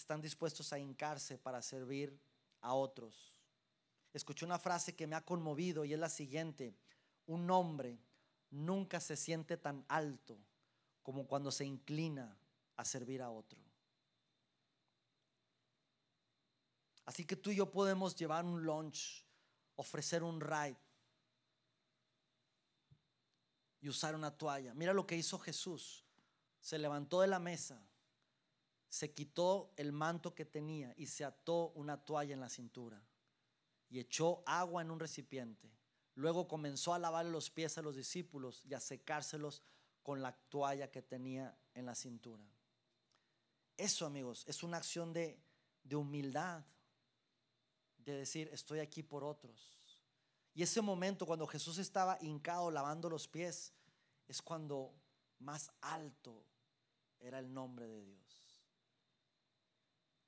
están 0.00 0.20
dispuestos 0.20 0.72
a 0.72 0.78
hincarse 0.78 1.38
para 1.38 1.62
servir 1.62 2.18
a 2.60 2.74
otros. 2.74 3.32
Escuché 4.12 4.44
una 4.44 4.58
frase 4.58 4.96
que 4.96 5.06
me 5.06 5.16
ha 5.16 5.24
conmovido 5.24 5.84
y 5.84 5.92
es 5.92 5.98
la 5.98 6.08
siguiente. 6.08 6.74
Un 7.26 7.50
hombre 7.50 7.98
nunca 8.50 9.00
se 9.00 9.16
siente 9.16 9.56
tan 9.56 9.84
alto 9.88 10.38
como 11.02 11.26
cuando 11.26 11.50
se 11.50 11.64
inclina 11.64 12.36
a 12.76 12.84
servir 12.84 13.22
a 13.22 13.30
otro. 13.30 13.60
Así 17.04 17.24
que 17.24 17.36
tú 17.36 17.50
y 17.50 17.56
yo 17.56 17.70
podemos 17.70 18.14
llevar 18.16 18.44
un 18.44 18.62
lunch 18.62 19.24
ofrecer 19.76 20.22
un 20.22 20.40
ride 20.40 20.76
y 23.80 23.88
usar 23.88 24.14
una 24.14 24.30
toalla. 24.30 24.74
Mira 24.74 24.92
lo 24.92 25.06
que 25.06 25.16
hizo 25.16 25.38
Jesús. 25.38 26.04
Se 26.60 26.78
levantó 26.78 27.22
de 27.22 27.28
la 27.28 27.38
mesa, 27.38 27.82
se 28.90 29.12
quitó 29.12 29.72
el 29.76 29.92
manto 29.92 30.34
que 30.34 30.44
tenía 30.44 30.92
y 30.96 31.06
se 31.06 31.24
ató 31.24 31.68
una 31.76 32.04
toalla 32.04 32.34
en 32.34 32.40
la 32.40 32.48
cintura 32.48 33.00
y 33.88 34.00
echó 34.00 34.42
agua 34.44 34.82
en 34.82 34.90
un 34.90 34.98
recipiente. 34.98 35.70
Luego 36.16 36.48
comenzó 36.48 36.92
a 36.92 36.98
lavar 36.98 37.24
los 37.24 37.50
pies 37.50 37.78
a 37.78 37.82
los 37.82 37.94
discípulos 37.94 38.64
y 38.68 38.74
a 38.74 38.80
secárselos 38.80 39.62
con 40.02 40.20
la 40.20 40.32
toalla 40.32 40.90
que 40.90 41.02
tenía 41.02 41.56
en 41.72 41.86
la 41.86 41.94
cintura. 41.94 42.44
Eso, 43.76 44.06
amigos, 44.06 44.44
es 44.48 44.64
una 44.64 44.78
acción 44.78 45.12
de, 45.12 45.40
de 45.84 45.96
humildad 45.96 46.64
de 47.98 48.12
decir, 48.14 48.50
estoy 48.52 48.80
aquí 48.80 49.04
por 49.04 49.22
otros. 49.22 49.78
Y 50.52 50.64
ese 50.64 50.82
momento 50.82 51.26
cuando 51.26 51.46
Jesús 51.46 51.78
estaba 51.78 52.18
hincado 52.20 52.72
lavando 52.72 53.08
los 53.08 53.28
pies, 53.28 53.72
es 54.26 54.42
cuando 54.42 54.92
más 55.38 55.70
alto 55.80 56.44
era 57.20 57.38
el 57.38 57.54
nombre 57.54 57.86
de 57.86 58.02
Dios. 58.02 58.39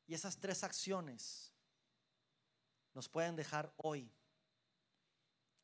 Y 0.06 0.14
esas 0.14 0.38
tres 0.38 0.64
acciones 0.64 1.52
nos 2.94 3.08
pueden 3.08 3.36
dejar 3.36 3.72
hoy 3.76 4.10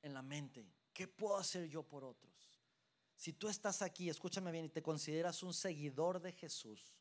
en 0.03 0.14
la 0.14 0.22
mente. 0.22 0.72
¿Qué 0.92 1.07
puedo 1.07 1.37
hacer 1.37 1.68
yo 1.68 1.83
por 1.83 2.05
otros? 2.05 2.33
Si 3.16 3.33
tú 3.33 3.48
estás 3.48 3.83
aquí, 3.83 4.09
escúchame 4.09 4.53
bien, 4.53 4.66
y 4.66 4.68
te 4.68 4.83
consideras 4.83 5.42
un 5.42 5.53
seguidor 5.53 6.20
de 6.20 6.33
Jesús, 6.33 6.94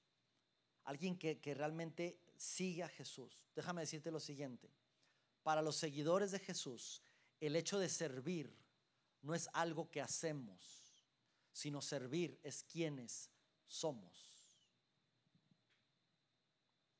alguien 0.83 1.17
que, 1.17 1.39
que 1.39 1.53
realmente 1.53 2.19
sigue 2.35 2.83
a 2.83 2.89
Jesús, 2.89 3.47
déjame 3.55 3.81
decirte 3.81 4.11
lo 4.11 4.19
siguiente. 4.19 4.73
Para 5.43 5.61
los 5.61 5.75
seguidores 5.75 6.31
de 6.31 6.39
Jesús, 6.39 7.01
el 7.39 7.55
hecho 7.55 7.79
de 7.79 7.87
servir 7.87 8.55
no 9.21 9.35
es 9.35 9.49
algo 9.53 9.89
que 9.89 10.01
hacemos, 10.01 11.05
sino 11.51 11.81
servir 11.81 12.39
es 12.43 12.63
quienes 12.63 13.29
somos. 13.67 14.36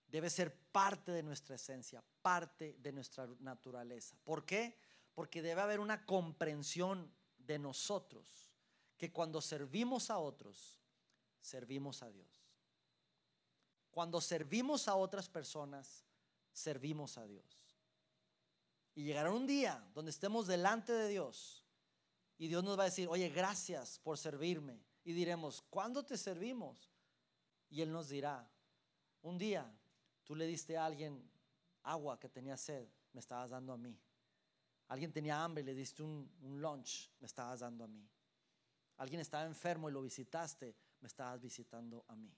Debe 0.07 0.29
ser 0.29 0.55
parte 0.71 1.11
de 1.11 1.23
nuestra 1.23 1.55
esencia, 1.55 2.03
parte 2.21 2.77
de 2.79 2.91
nuestra 2.91 3.27
naturaleza. 3.39 4.15
¿Por 4.23 4.45
qué? 4.45 4.77
Porque 5.13 5.41
debe 5.41 5.61
haber 5.61 5.79
una 5.79 6.05
comprensión 6.05 7.11
de 7.37 7.59
nosotros, 7.59 8.51
que 8.97 9.11
cuando 9.11 9.41
servimos 9.41 10.09
a 10.09 10.17
otros, 10.17 10.79
servimos 11.41 12.03
a 12.03 12.09
Dios. 12.09 12.27
Cuando 13.91 14.21
servimos 14.21 14.87
a 14.87 14.95
otras 14.95 15.27
personas, 15.29 16.05
servimos 16.51 17.17
a 17.17 17.25
Dios. 17.25 17.45
Y 18.95 19.03
llegará 19.03 19.31
un 19.31 19.45
día 19.45 19.87
donde 19.93 20.11
estemos 20.11 20.47
delante 20.47 20.91
de 20.93 21.07
Dios 21.09 21.67
y 22.37 22.47
Dios 22.47 22.63
nos 22.63 22.77
va 22.77 22.83
a 22.83 22.85
decir, 22.85 23.07
oye, 23.09 23.29
gracias 23.29 23.99
por 23.99 24.17
servirme. 24.17 24.79
Y 25.03 25.13
diremos, 25.13 25.61
¿cuándo 25.69 26.05
te 26.05 26.17
servimos? 26.17 26.91
Y 27.69 27.81
Él 27.81 27.91
nos 27.91 28.09
dirá, 28.09 28.47
un 29.21 29.37
día 29.37 29.71
tú 30.27 30.35
le 30.35 30.45
diste 30.45 30.77
a 30.77 30.85
alguien 30.85 31.23
agua 31.83 32.19
que 32.19 32.27
tenía 32.27 32.57
sed, 32.57 32.85
me 33.13 33.21
estabas 33.21 33.51
dando 33.51 33.71
a 33.71 33.77
mí. 33.77 33.97
Alguien 34.89 35.11
tenía 35.11 35.41
hambre 35.41 35.63
y 35.63 35.65
le 35.65 35.73
diste 35.73 36.03
un, 36.03 36.29
un 36.41 36.61
lunch, 36.61 37.09
me 37.19 37.27
estabas 37.27 37.61
dando 37.61 37.85
a 37.85 37.87
mí. 37.87 38.05
Alguien 38.97 39.21
estaba 39.21 39.45
enfermo 39.45 39.89
y 39.89 39.93
lo 39.93 40.01
visitaste, 40.01 40.75
me 40.99 41.07
estabas 41.07 41.41
visitando 41.41 42.03
a 42.09 42.15
mí. 42.15 42.35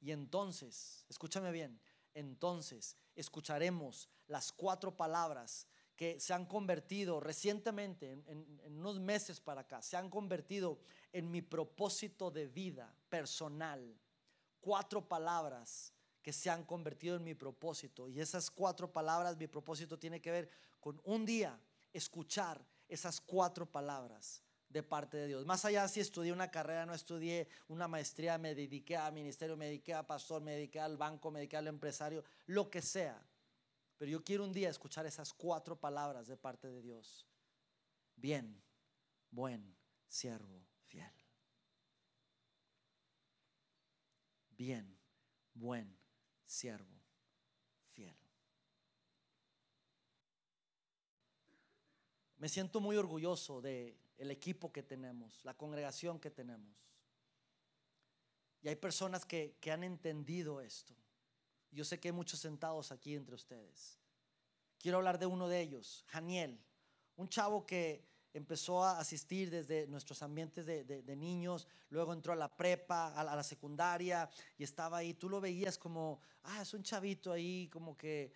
Y 0.00 0.12
entonces, 0.12 1.04
escúchame 1.08 1.50
bien, 1.50 1.80
entonces 2.14 2.96
escucharemos 3.16 4.08
las 4.28 4.52
cuatro 4.52 4.96
palabras 4.96 5.66
que 5.98 6.20
se 6.20 6.32
han 6.32 6.46
convertido 6.46 7.18
recientemente, 7.18 8.12
en, 8.12 8.62
unos 8.78 9.00
meses 9.00 9.40
para 9.40 9.62
acá, 9.62 9.82
se 9.82 9.96
han 9.96 10.08
convertido 10.08 10.78
en 11.12 11.28
mi 11.28 11.42
propósito 11.42 12.30
de 12.30 12.46
vida 12.46 12.94
personal. 13.08 13.98
Cuatro 14.60 15.08
palabras 15.08 15.92
que 16.28 16.32
se 16.34 16.50
han 16.50 16.62
convertido 16.64 17.16
en 17.16 17.24
mi 17.24 17.34
propósito. 17.34 18.06
Y 18.06 18.20
esas 18.20 18.50
cuatro 18.50 18.92
palabras, 18.92 19.38
mi 19.38 19.46
propósito 19.46 19.98
tiene 19.98 20.20
que 20.20 20.30
ver 20.30 20.50
con 20.78 21.00
un 21.04 21.24
día 21.24 21.58
escuchar 21.90 22.62
esas 22.86 23.18
cuatro 23.18 23.64
palabras 23.64 24.42
de 24.68 24.82
parte 24.82 25.16
de 25.16 25.28
Dios. 25.28 25.46
Más 25.46 25.64
allá 25.64 25.88
si 25.88 26.00
estudié 26.00 26.30
una 26.30 26.50
carrera, 26.50 26.84
no 26.84 26.92
estudié 26.92 27.48
una 27.68 27.88
maestría, 27.88 28.36
me 28.36 28.54
dediqué 28.54 28.94
a 28.94 29.10
ministerio, 29.10 29.56
me 29.56 29.68
dediqué 29.68 29.94
a 29.94 30.06
pastor, 30.06 30.42
me 30.42 30.52
dediqué 30.52 30.78
al 30.78 30.98
banco, 30.98 31.30
me 31.30 31.38
dediqué 31.38 31.56
al 31.56 31.66
empresario, 31.66 32.22
lo 32.44 32.68
que 32.68 32.82
sea. 32.82 33.26
Pero 33.96 34.10
yo 34.10 34.22
quiero 34.22 34.44
un 34.44 34.52
día 34.52 34.68
escuchar 34.68 35.06
esas 35.06 35.32
cuatro 35.32 35.80
palabras 35.80 36.26
de 36.26 36.36
parte 36.36 36.68
de 36.68 36.82
Dios. 36.82 37.26
Bien, 38.16 38.62
buen, 39.30 39.74
siervo, 40.06 40.68
fiel. 40.82 41.10
Bien, 44.50 44.94
buen, 45.54 45.97
siervo, 46.48 46.98
fiel. 47.92 48.16
Me 52.38 52.48
siento 52.48 52.80
muy 52.80 52.96
orgulloso 52.96 53.60
de 53.60 53.96
el 54.16 54.30
equipo 54.30 54.72
que 54.72 54.82
tenemos, 54.82 55.44
la 55.44 55.54
congregación 55.56 56.18
que 56.18 56.30
tenemos. 56.30 56.74
Y 58.62 58.68
hay 58.68 58.76
personas 58.76 59.24
que, 59.24 59.56
que 59.60 59.70
han 59.70 59.84
entendido 59.84 60.60
esto. 60.60 60.94
Yo 61.70 61.84
sé 61.84 62.00
que 62.00 62.08
hay 62.08 62.12
muchos 62.12 62.40
sentados 62.40 62.90
aquí 62.90 63.14
entre 63.14 63.34
ustedes. 63.34 64.00
Quiero 64.78 64.98
hablar 64.98 65.18
de 65.18 65.26
uno 65.26 65.48
de 65.48 65.60
ellos, 65.60 66.04
Janiel, 66.08 66.60
un 67.16 67.28
chavo 67.28 67.66
que 67.66 68.07
empezó 68.38 68.82
a 68.82 68.98
asistir 68.98 69.50
desde 69.50 69.86
nuestros 69.86 70.22
ambientes 70.22 70.64
de, 70.64 71.16
niños, 71.16 71.66
luego 71.90 72.12
entró 72.12 72.32
a 72.32 72.36
la 72.36 72.48
prepa, 72.48 73.08
a 73.08 73.36
la, 73.36 73.42
secundaria 73.42 74.28
y 74.56 74.64
estaba 74.64 74.98
ahí. 74.98 75.14
Tú 75.14 75.28
lo 75.28 75.40
veías 75.40 75.76
como, 75.76 76.20
ah, 76.44 76.62
es 76.62 76.72
un 76.72 76.82
chavito 76.82 77.30
ahí, 77.30 77.68
como 77.70 77.96
que 77.96 78.32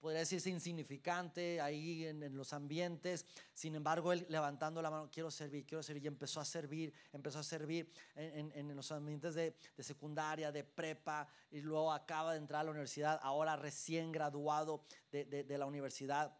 podría 0.00 0.20
decirse 0.20 0.50
insignificante 0.50 1.60
ahí 1.60 2.06
en, 2.06 2.36
los 2.36 2.52
ambientes. 2.52 3.26
Sin 3.52 3.74
embargo, 3.74 4.12
él 4.12 4.26
levantando 4.28 4.80
la 4.80 4.90
mano, 4.90 5.10
quiero 5.10 5.30
servir, 5.30 5.66
quiero 5.66 5.82
servir, 5.82 6.04
y 6.04 6.06
empezó 6.06 6.40
a 6.40 6.44
servir, 6.44 6.92
empezó 7.12 7.40
a 7.40 7.42
servir 7.42 7.90
en, 8.14 8.74
los 8.74 8.90
ambientes 8.92 9.34
de, 9.34 9.54
secundaria, 9.78 10.52
de 10.52 10.64
prepa, 10.64 11.26
y 11.50 11.60
luego 11.60 11.92
acaba 11.92 12.32
de 12.32 12.38
entrar 12.38 12.60
a 12.60 12.64
la 12.64 12.70
universidad, 12.70 13.18
ahora 13.22 13.56
recién 13.56 14.12
graduado 14.12 14.84
de, 15.10 15.58
la 15.58 15.66
universidad, 15.66 16.34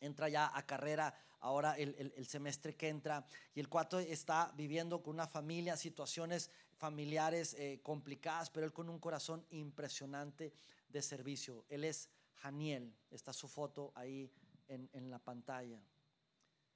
entra 0.00 0.28
ya 0.28 0.50
a 0.56 0.66
carrera 0.66 1.14
ahora 1.40 1.74
el, 1.76 2.26
semestre 2.26 2.74
que 2.74 2.88
entra, 2.88 3.24
y 3.54 3.60
el 3.60 3.68
cuarto 3.68 3.98
está 3.98 4.52
viviendo 4.56 5.02
con 5.02 5.14
una 5.14 5.26
familia, 5.26 5.76
situaciones 5.76 6.50
familiares 6.76 7.54
eh, 7.54 7.80
complicadas, 7.82 8.50
pero 8.50 8.66
él 8.66 8.72
con 8.72 8.88
un 8.88 8.98
corazón 8.98 9.46
impresionante 9.50 10.52
de 10.88 11.02
servicio. 11.02 11.64
Él 11.68 11.84
es 11.84 12.10
Janiel. 12.36 12.94
Está 13.10 13.32
su 13.32 13.48
foto 13.48 13.92
ahí 13.94 14.30
en, 14.68 15.10
la 15.10 15.18
pantalla. 15.18 15.80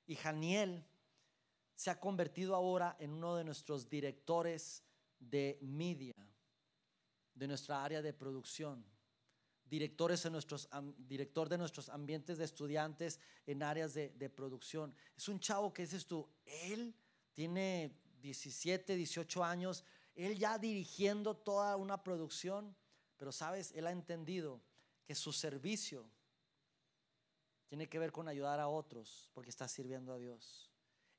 Y 0.06 0.14
Janiel 0.16 0.85
se 1.74 1.90
ha 1.90 1.98
convertido 1.98 2.54
ahora 2.54 2.96
en 2.98 3.12
uno 3.12 3.37
de 3.37 3.44
nuestros 3.44 3.88
directores 3.88 4.83
de 5.18 5.59
media, 5.62 6.14
de 7.35 7.48
nuestra 7.48 7.85
área 7.85 8.02
de 8.02 8.12
producción. 8.12 8.85
Directores 9.70 10.24
en 10.26 10.33
nuestros, 10.33 10.68
director 10.98 11.48
de 11.48 11.56
nuestros 11.56 11.88
ambientes 11.88 12.38
de 12.38 12.44
estudiantes 12.44 13.20
en 13.46 13.62
áreas 13.62 13.94
de, 13.94 14.11
de 14.11 14.28
producción. 14.28 14.94
Es 15.16 15.28
un 15.28 15.38
chavo 15.38 15.72
que 15.72 15.83
dices 15.83 16.06
tú, 16.06 16.28
él 16.44 16.94
tiene 17.33 17.96
17, 18.20 18.96
18 18.96 19.44
años, 19.44 19.85
él 20.14 20.37
ya 20.37 20.59
dirigiendo 20.59 21.37
toda 21.37 21.76
una 21.76 22.02
producción, 22.02 22.76
pero 23.16 23.33
sabes, 23.33 23.72
él 23.72 23.87
ha 23.87 23.92
entendido 23.92 24.61
que 25.04 25.14
su 25.14 25.33
servicio 25.33 26.11
tiene 27.68 27.88
que 27.88 28.00
ver 28.00 28.11
con 28.11 28.26
ayudar 28.26 28.59
a 28.59 28.66
otros 28.66 29.30
porque 29.33 29.50
está 29.50 29.68
sirviendo 29.68 30.12
a 30.12 30.18
Dios. 30.18 30.70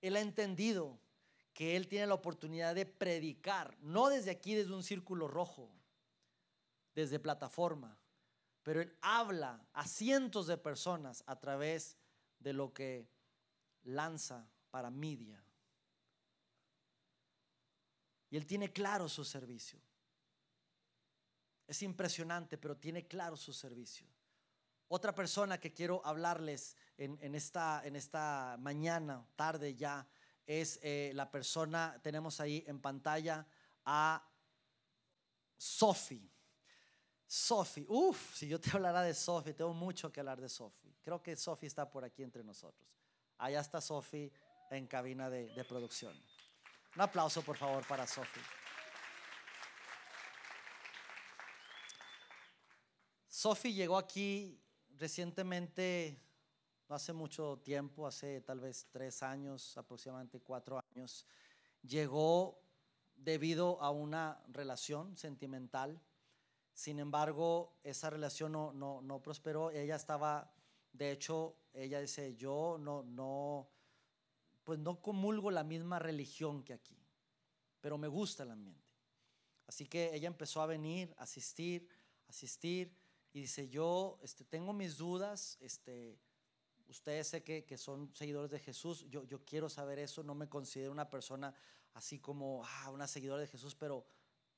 Él 0.01 0.17
ha 0.17 0.19
entendido 0.19 0.99
que 1.53 1.77
él 1.77 1.87
tiene 1.87 2.07
la 2.07 2.13
oportunidad 2.13 2.75
de 2.75 2.85
predicar, 2.85 3.77
no 3.79 4.09
desde 4.09 4.31
aquí, 4.31 4.53
desde 4.53 4.73
un 4.73 4.83
círculo 4.83 5.27
rojo, 5.27 5.69
desde 6.93 7.19
plataforma, 7.19 7.97
pero 8.63 8.81
él 8.81 8.95
habla 9.01 9.65
a 9.73 9.87
cientos 9.87 10.47
de 10.47 10.57
personas 10.57 11.23
a 11.25 11.39
través 11.39 11.97
de 12.39 12.53
lo 12.53 12.73
que 12.73 13.09
lanza 13.83 14.47
para 14.69 14.89
media. 14.89 15.43
Y 18.29 18.37
él 18.37 18.45
tiene 18.45 18.71
claro 18.71 19.09
su 19.09 19.25
servicio. 19.25 19.79
Es 21.67 21.81
impresionante, 21.81 22.57
pero 22.57 22.77
tiene 22.77 23.07
claro 23.07 23.35
su 23.35 23.53
servicio. 23.53 24.07
Otra 24.87 25.15
persona 25.15 25.57
que 25.57 25.73
quiero 25.73 26.05
hablarles 26.05 26.75
en, 26.97 27.33
esta, 27.33 28.57
mañana, 28.59 29.25
tarde 29.35 29.75
ya, 29.75 30.05
es 30.45 30.79
eh, 30.83 31.11
la 31.13 31.31
persona, 31.31 31.97
tenemos 32.03 32.41
ahí 32.41 32.63
en 32.67 32.81
pantalla 32.81 33.47
a 33.85 34.27
Sophie. 35.57 36.29
Sophie, 37.33 37.85
uff, 37.87 38.35
si 38.35 38.45
yo 38.45 38.59
te 38.59 38.69
hablara 38.75 39.03
de 39.03 39.13
Sophie, 39.13 39.53
tengo 39.53 39.73
mucho 39.73 40.11
que 40.11 40.19
hablar 40.19 40.41
de 40.41 40.49
Sophie. 40.49 40.93
Creo 41.01 41.23
que 41.23 41.37
Sophie 41.37 41.67
está 41.67 41.89
por 41.89 42.03
aquí 42.03 42.23
entre 42.23 42.43
nosotros. 42.43 42.85
Allá 43.37 43.61
está 43.61 43.79
Sophie 43.79 44.33
en 44.69 44.85
cabina 44.85 45.29
de, 45.29 45.63
producción. 45.63 46.13
Un 46.93 47.01
aplauso, 47.01 47.41
por 47.41 47.55
favor, 47.55 47.87
para 47.87 48.05
Sophie. 48.05 48.43
Sophie 53.29 53.71
llegó 53.71 53.97
aquí 53.97 54.61
recientemente, 54.97 56.21
no 56.89 56.95
hace 56.95 57.13
mucho 57.13 57.61
tiempo, 57.63 58.07
hace 58.07 58.41
tal 58.41 58.59
vez 58.59 58.87
tres 58.91 59.23
años, 59.23 59.77
aproximadamente 59.77 60.41
cuatro 60.41 60.83
años. 60.93 61.25
Llegó 61.81 62.61
debido 63.15 63.81
a 63.81 63.89
una 63.89 64.43
relación 64.49 65.15
sentimental. 65.15 66.01
Sin 66.81 66.97
embargo, 66.97 67.77
esa 67.83 68.09
relación 68.09 68.53
no, 68.53 68.73
no, 68.73 69.03
no 69.03 69.21
prosperó. 69.21 69.69
Ella 69.69 69.95
estaba, 69.95 70.51
de 70.91 71.11
hecho, 71.11 71.55
ella 71.73 72.01
dice, 72.01 72.35
yo 72.35 72.77
no, 72.79 73.03
no, 73.03 73.69
pues 74.63 74.79
no 74.79 74.99
comulgo 74.99 75.51
la 75.51 75.63
misma 75.63 75.99
religión 75.99 76.63
que 76.63 76.73
aquí, 76.73 76.97
pero 77.81 77.99
me 77.99 78.07
gusta 78.07 78.41
el 78.41 78.49
ambiente. 78.49 78.89
Así 79.67 79.85
que 79.85 80.09
ella 80.11 80.25
empezó 80.25 80.59
a 80.59 80.65
venir, 80.65 81.13
asistir, 81.19 81.87
asistir 82.27 82.97
y 83.31 83.41
dice, 83.41 83.69
yo 83.69 84.17
este, 84.23 84.43
tengo 84.43 84.73
mis 84.73 84.97
dudas, 84.97 85.59
este, 85.61 86.17
ustedes 86.87 87.27
sé 87.27 87.43
que, 87.43 87.63
que, 87.63 87.77
son 87.77 88.09
seguidores 88.15 88.49
de 88.49 88.57
Jesús, 88.57 89.05
yo, 89.07 89.23
yo 89.25 89.45
quiero 89.45 89.69
saber 89.69 89.99
eso, 89.99 90.23
no 90.23 90.33
me 90.33 90.49
considero 90.49 90.91
una 90.91 91.11
persona 91.11 91.53
así 91.93 92.17
como 92.17 92.63
ah, 92.65 92.89
una 92.89 93.05
seguidora 93.05 93.41
de 93.41 93.47
Jesús, 93.47 93.75
pero, 93.75 94.03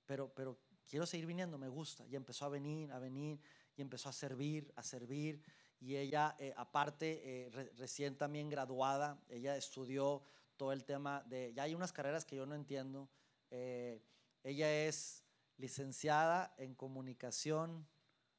pero, 0.06 0.34
pero 0.34 0.58
quiero 0.88 1.06
seguir 1.06 1.26
viniendo, 1.26 1.58
me 1.58 1.68
gusta. 1.68 2.06
Y 2.08 2.16
empezó 2.16 2.46
a 2.46 2.50
venir, 2.50 2.92
a 2.92 3.00
venir, 3.00 3.40
y 3.76 3.82
empezó 3.82 4.10
a 4.10 4.14
servir, 4.14 4.72
a 4.76 4.84
servir. 4.84 5.42
Y 5.80 5.96
ella, 5.96 6.36
eh, 6.40 6.54
aparte, 6.56 7.22
eh, 7.24 7.50
recién 7.76 8.18
también 8.18 8.50
graduada, 8.50 9.22
ella 9.30 9.56
estudió 9.58 10.24
todo 10.56 10.72
el 10.72 10.86
tema 10.86 11.24
de, 11.24 11.54
ya 11.54 11.64
hay 11.64 11.76
unas 11.76 11.92
carreras 11.92 12.26
que 12.26 12.36
yo 12.36 12.46
no 12.46 12.56
entiendo. 12.56 13.10
Eh, 13.52 14.02
ella 14.44 14.86
es 14.86 15.24
licenciada 15.58 16.54
en 16.58 16.74
comunicación, 16.76 17.88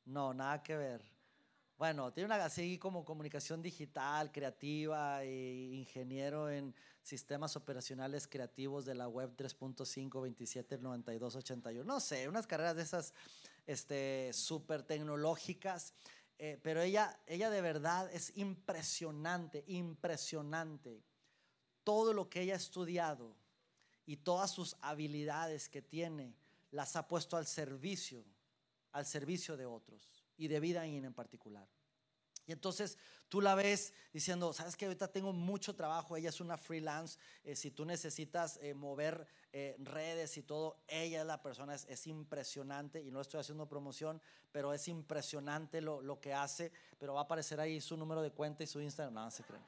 no, 0.04 0.32
nada 0.34 0.62
que 0.62 0.76
ver. 0.76 1.13
Bueno, 1.76 2.12
tiene 2.12 2.26
una 2.26 2.44
así 2.44 2.78
como 2.78 3.04
comunicación 3.04 3.60
digital, 3.60 4.30
creativa, 4.30 5.24
e 5.24 5.70
ingeniero 5.72 6.48
en 6.48 6.72
sistemas 7.02 7.56
operacionales 7.56 8.28
creativos 8.28 8.84
de 8.84 8.94
la 8.94 9.08
web 9.08 9.34
3.5, 9.36 10.22
27, 10.22 10.78
92, 10.78 11.34
81. 11.34 11.84
No 11.84 11.98
sé, 11.98 12.28
unas 12.28 12.46
carreras 12.46 12.76
de 12.76 12.82
esas 12.82 13.12
este, 13.66 14.30
súper 14.32 14.84
tecnológicas. 14.84 15.94
Eh, 16.38 16.60
pero 16.62 16.80
ella, 16.80 17.18
ella 17.26 17.50
de 17.50 17.60
verdad 17.60 18.08
es 18.12 18.36
impresionante, 18.36 19.64
impresionante. 19.66 21.02
Todo 21.82 22.12
lo 22.12 22.30
que 22.30 22.42
ella 22.42 22.54
ha 22.54 22.56
estudiado 22.56 23.34
y 24.06 24.18
todas 24.18 24.52
sus 24.52 24.76
habilidades 24.80 25.68
que 25.68 25.82
tiene, 25.82 26.36
las 26.70 26.94
ha 26.94 27.08
puesto 27.08 27.36
al 27.36 27.46
servicio, 27.46 28.24
al 28.92 29.06
servicio 29.06 29.56
de 29.56 29.66
otros 29.66 30.13
y 30.36 30.48
de 30.48 30.60
vida 30.60 30.86
en 30.86 31.14
particular. 31.14 31.68
Y 32.46 32.52
entonces 32.52 32.98
tú 33.28 33.40
la 33.40 33.54
ves 33.54 33.94
diciendo, 34.12 34.52
sabes 34.52 34.76
que 34.76 34.84
ahorita 34.84 35.08
tengo 35.08 35.32
mucho 35.32 35.74
trabajo, 35.74 36.16
ella 36.16 36.28
es 36.28 36.40
una 36.40 36.58
freelance, 36.58 37.18
eh, 37.42 37.56
si 37.56 37.70
tú 37.70 37.84
necesitas 37.84 38.58
eh, 38.60 38.74
mover 38.74 39.26
eh, 39.52 39.76
redes 39.78 40.36
y 40.36 40.42
todo, 40.42 40.76
ella 40.86 41.22
es 41.22 41.26
la 41.26 41.42
persona, 41.42 41.74
es, 41.74 42.06
impresionante, 42.06 43.02
y 43.02 43.10
no 43.10 43.20
estoy 43.20 43.40
haciendo 43.40 43.66
promoción, 43.66 44.20
pero 44.52 44.74
es 44.74 44.88
impresionante 44.88 45.80
lo, 45.80 46.02
lo, 46.02 46.20
que 46.20 46.34
hace, 46.34 46.70
pero 46.98 47.14
va 47.14 47.20
a 47.20 47.24
aparecer 47.24 47.60
ahí 47.60 47.80
su 47.80 47.96
número 47.96 48.20
de 48.20 48.30
cuenta 48.30 48.62
y 48.62 48.66
su 48.66 48.80
Instagram, 48.80 49.14
no, 49.14 49.30
se 49.30 49.42
creen. 49.42 49.62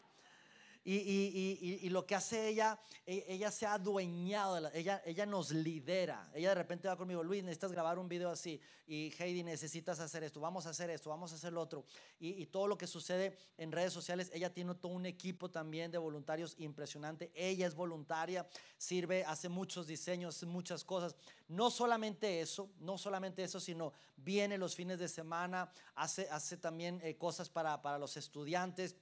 Y, 0.88 1.88
lo 1.90 2.06
que 2.06 2.14
hace 2.14 2.48
ella, 2.48 2.78
e, 3.04 3.24
ella 3.28 3.50
se 3.50 3.66
ha 3.66 3.74
adueñado, 3.74 4.70
ella, 4.72 5.02
ella 5.04 5.26
nos 5.26 5.50
lidera. 5.50 6.30
Ella 6.32 6.50
de 6.50 6.54
repente 6.54 6.86
va 6.86 6.96
conmigo, 6.96 7.24
Luis, 7.24 7.42
necesitas 7.42 7.72
grabar 7.72 7.98
un 7.98 8.08
video 8.08 8.30
así. 8.30 8.60
Y 8.86 9.12
Heidi, 9.18 9.42
necesitas 9.42 9.98
hacer 9.98 10.22
esto, 10.22 10.38
vamos 10.38 10.64
a 10.66 10.70
hacer 10.70 10.90
esto, 10.90 11.10
vamos 11.10 11.32
a 11.32 11.34
hacer 11.34 11.52
lo 11.52 11.60
otro. 11.60 11.84
Y, 12.20 12.46
todo 12.46 12.68
lo 12.68 12.78
que 12.78 12.86
sucede 12.86 13.36
en 13.58 13.72
redes 13.72 13.92
sociales, 13.92 14.30
ella 14.32 14.54
tiene 14.54 14.76
todo 14.76 14.92
un 14.92 15.06
equipo 15.06 15.50
también 15.50 15.90
de 15.90 15.98
voluntarios 15.98 16.54
impresionante. 16.58 17.32
Ella 17.34 17.66
es 17.66 17.74
voluntaria, 17.74 18.46
sirve, 18.78 19.24
hace 19.24 19.48
muchos 19.48 19.88
diseños, 19.88 20.44
muchas 20.44 20.84
cosas. 20.84 21.16
No 21.48 21.68
solamente 21.72 22.40
eso, 22.40 22.70
no 22.78 22.96
solamente 22.96 23.42
eso, 23.42 23.58
sino 23.58 23.92
viene 24.16 24.56
los 24.56 24.76
fines 24.76 25.00
de 25.00 25.08
semana, 25.08 25.72
hace, 25.96 26.28
hace 26.30 26.56
también 26.56 27.00
eh, 27.02 27.16
cosas 27.16 27.50
para, 27.50 27.82
para 27.82 27.98
los 27.98 28.16
estudiantes 28.16 28.94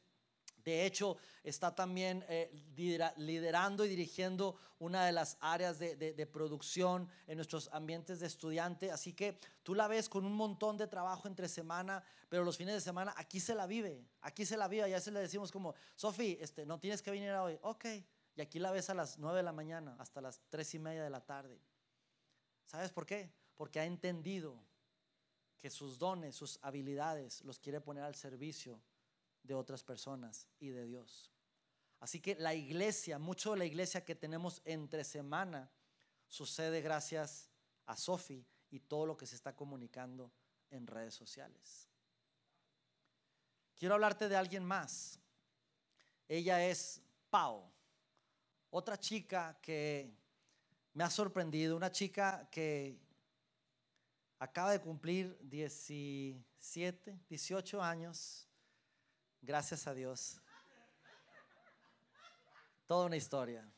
de 0.65 0.87
hecho, 0.87 1.19
está 1.43 1.75
también 1.75 2.25
eh, 2.29 2.51
liderando 3.17 3.85
y 3.85 3.89
dirigiendo 3.89 4.57
una 4.79 5.05
de 5.05 5.13
las 5.13 5.37
áreas 5.41 5.79
de, 5.79 6.29
producción 6.33 7.09
en 7.27 7.37
nuestros 7.37 7.69
ambientes 7.73 8.21
de 8.21 8.27
estudiante. 8.27 8.91
Así 8.91 9.13
que 9.13 9.39
tú 9.63 9.75
la 9.75 9.89
ves 9.89 10.09
con 10.09 10.25
un 10.25 10.35
montón 10.35 10.79
de 10.79 10.87
trabajo 10.87 11.29
entre 11.29 11.49
semana, 11.49 12.03
pero 12.31 12.45
los 12.45 12.57
fines 12.57 12.75
de 12.75 12.81
semana 12.81 13.13
aquí 13.17 13.41
se 13.41 13.55
la 13.55 13.67
vive, 13.67 14.07
aquí 14.23 14.47
se 14.47 14.57
la 14.57 14.67
vive. 14.67 14.89
Y 14.89 14.93
a 14.93 14.97
veces 14.97 15.13
le 15.13 15.21
decimos 15.21 15.53
como, 15.53 15.75
Sofi, 15.97 16.39
este, 16.41 16.65
no 16.65 16.81
tienes 16.81 17.03
que 17.03 17.11
venir 17.11 17.31
hoy. 17.33 17.59
Ok. 17.63 17.85
Y 18.37 18.41
aquí 18.41 18.59
la 18.59 18.73
ves 18.73 18.89
a 18.89 18.95
las 18.95 19.19
9 19.19 19.37
de 19.37 19.43
la 19.43 19.53
mañana 19.53 19.97
hasta 19.99 20.21
las 20.23 20.41
3 20.49 20.75
y 20.75 20.79
media 20.79 21.05
de 21.05 21.11
la 21.11 21.21
tarde. 21.21 21.61
¿Sabes 22.67 22.91
por 22.91 23.05
qué? 23.05 23.31
Porque 23.55 23.81
ha 23.81 23.85
entendido 23.85 24.59
que 25.59 25.69
sus 25.69 25.99
dones, 25.99 26.35
sus 26.35 26.59
habilidades 26.63 27.43
los 27.45 27.59
quiere 27.59 27.81
poner 27.81 28.03
al 28.03 28.15
servicio 28.15 28.81
de 29.45 29.55
otras 29.55 29.85
personas 29.85 30.49
y 30.59 30.71
de 30.71 30.85
Dios. 30.87 31.31
Así 32.01 32.21
que 32.21 32.35
la 32.35 32.55
iglesia, 32.55 33.19
mucho 33.19 33.53
de 33.53 33.59
la 33.59 33.65
iglesia 33.65 34.05
que 34.05 34.15
tenemos 34.15 34.61
entre 34.65 35.05
semana, 35.05 35.71
sucede 36.27 36.81
gracias 36.81 37.49
a 37.87 37.97
Sofi 37.97 38.45
y 38.71 38.81
todo 38.81 39.07
lo 39.07 39.17
que 39.17 39.27
se 39.27 39.37
está 39.37 39.55
comunicando 39.55 40.33
en 40.71 40.87
redes 40.87 41.15
sociales. 41.15 41.89
Quiero 43.77 43.95
hablarte 43.95 44.29
de 44.29 44.37
alguien 44.37 44.65
más. 44.65 45.21
Ella 46.29 46.67
es 46.67 47.01
Pau, 47.31 47.71
otra 48.71 48.99
chica 48.99 49.59
que 49.61 50.13
me 50.95 51.05
ha 51.05 51.11
sorprendido, 51.11 51.77
una 51.77 51.93
chica 51.93 52.49
que 52.51 52.99
acaba 54.39 54.73
de 54.73 54.81
cumplir 54.81 55.39
17, 55.43 57.21
18 57.29 57.83
años 57.83 58.49
Gracias 59.47 59.87
a 59.87 59.93
Dios. 59.93 60.41
Toda 62.87 63.05
una 63.05 63.17
historia. 63.17 63.69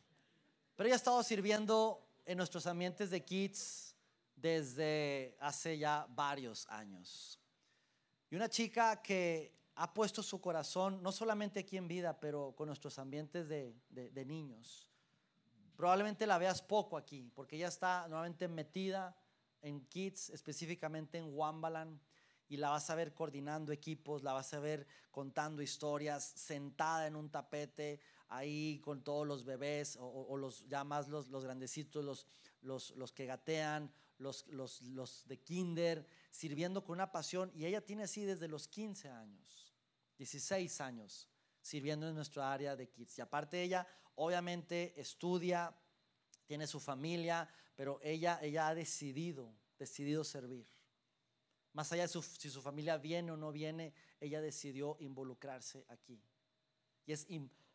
Pero 0.76 0.86
ella 0.86 0.94
ha 0.94 0.96
estado 0.96 1.20
sirviendo 1.24 2.06
en 2.24 2.38
nuestros 2.38 2.68
ambientes 2.68 3.10
de 3.10 3.24
kids 3.24 3.96
desde 4.36 5.36
hace 5.40 5.76
ya 5.76 6.06
varios 6.10 6.68
años. 6.68 7.40
Y 8.30 8.36
una 8.36 8.48
chica 8.48 9.02
que 9.02 9.56
ha 9.74 9.92
puesto 9.92 10.22
su 10.22 10.40
corazón, 10.40 11.02
no 11.02 11.10
solamente 11.10 11.60
aquí 11.60 11.76
en 11.76 11.88
vida, 11.88 12.20
pero 12.20 12.54
con 12.56 12.68
nuestros 12.68 12.96
ambientes 13.00 13.48
de, 13.48 14.24
niños. 14.24 14.88
Probablemente 15.74 16.28
la 16.28 16.38
veas 16.38 16.62
poco 16.62 16.96
aquí, 16.96 17.28
porque 17.34 17.56
ella 17.56 17.68
está 17.68 18.06
nuevamente 18.06 18.46
metida 18.46 19.16
en 19.62 19.84
kids, 19.86 20.30
específicamente 20.30 21.18
en 21.18 21.36
Wambaland 21.36 22.00
y 22.48 22.56
la 22.56 22.70
vas 22.70 22.90
a 22.90 22.94
ver 22.94 23.14
coordinando 23.14 23.72
equipos, 23.72 24.22
la 24.22 24.32
vas 24.32 24.52
a 24.54 24.60
ver 24.60 24.86
contando 25.10 25.62
historias, 25.62 26.24
sentada 26.24 27.06
en 27.06 27.16
un 27.16 27.30
tapete 27.30 28.00
ahí 28.28 28.80
con 28.84 29.02
todos 29.02 29.26
los 29.26 29.44
bebés 29.44 29.96
o, 30.00 30.36
los 30.36 30.66
ya 30.68 30.84
más 30.84 31.08
los, 31.08 31.28
los 31.28 31.44
grandecitos, 31.44 32.04
los, 32.04 32.26
los, 32.62 32.90
los, 32.92 33.12
que 33.12 33.26
gatean, 33.26 33.92
los, 34.18 34.46
los, 34.48 34.82
los 34.82 35.26
de 35.26 35.38
kinder, 35.38 36.06
sirviendo 36.30 36.84
con 36.84 36.94
una 36.94 37.12
pasión. 37.12 37.50
Y 37.54 37.66
ella 37.66 37.80
tiene 37.80 38.04
así 38.04 38.24
desde 38.24 38.48
los 38.48 38.68
15 38.68 39.08
años, 39.08 39.74
16 40.18 40.80
años, 40.80 41.28
sirviendo 41.60 42.08
en 42.08 42.14
nuestra 42.14 42.52
área 42.52 42.76
de 42.76 42.88
kids. 42.88 43.18
Y 43.18 43.20
aparte 43.20 43.62
ella, 43.62 43.86
obviamente, 44.16 44.94
estudia, 45.00 45.74
tiene 46.46 46.66
su 46.66 46.80
familia, 46.80 47.48
pero 47.74 48.00
ella, 48.02 48.38
ella 48.42 48.68
ha 48.68 48.74
decidido, 48.74 49.52
decidido 49.78 50.24
servir. 50.24 50.66
Más 51.76 51.92
allá 51.92 52.06
de 52.06 52.22
si 52.22 52.48
su 52.48 52.62
familia 52.62 52.96
viene 52.96 53.30
o 53.32 53.36
no 53.36 53.52
viene, 53.52 53.92
ella 54.18 54.40
decidió 54.40 54.96
involucrarse 54.98 55.84
aquí. 55.90 56.18
Y 57.04 57.12
es, 57.12 57.26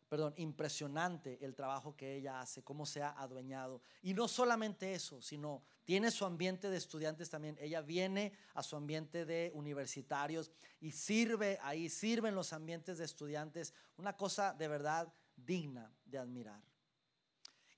perdón, 0.08 0.34
impresionante 0.38 1.38
el 1.40 1.54
trabajo 1.54 1.94
que 1.96 2.16
ella 2.16 2.40
hace, 2.40 2.64
cómo 2.64 2.84
se 2.84 3.00
ha 3.00 3.10
adueñado. 3.10 3.80
Y 4.02 4.12
no 4.12 4.26
solamente 4.26 4.92
eso, 4.92 5.22
sino 5.22 5.62
tiene 5.84 6.10
su 6.10 6.24
ambiente 6.24 6.68
de 6.68 6.78
estudiantes 6.78 7.30
también. 7.30 7.56
Ella 7.60 7.80
viene 7.80 8.32
a 8.54 8.64
su 8.64 8.74
ambiente 8.74 9.24
de 9.24 9.52
universitarios 9.54 10.50
y 10.80 10.90
sirve 10.90 11.60
ahí, 11.62 11.88
sirve 11.88 12.28
en 12.28 12.34
los 12.34 12.52
ambientes 12.52 12.98
de 12.98 13.04
estudiantes. 13.04 13.72
Una 13.98 14.16
cosa 14.16 14.52
de 14.52 14.66
verdad 14.66 15.14
digna 15.36 15.94
de 16.04 16.18
admirar. 16.18 16.60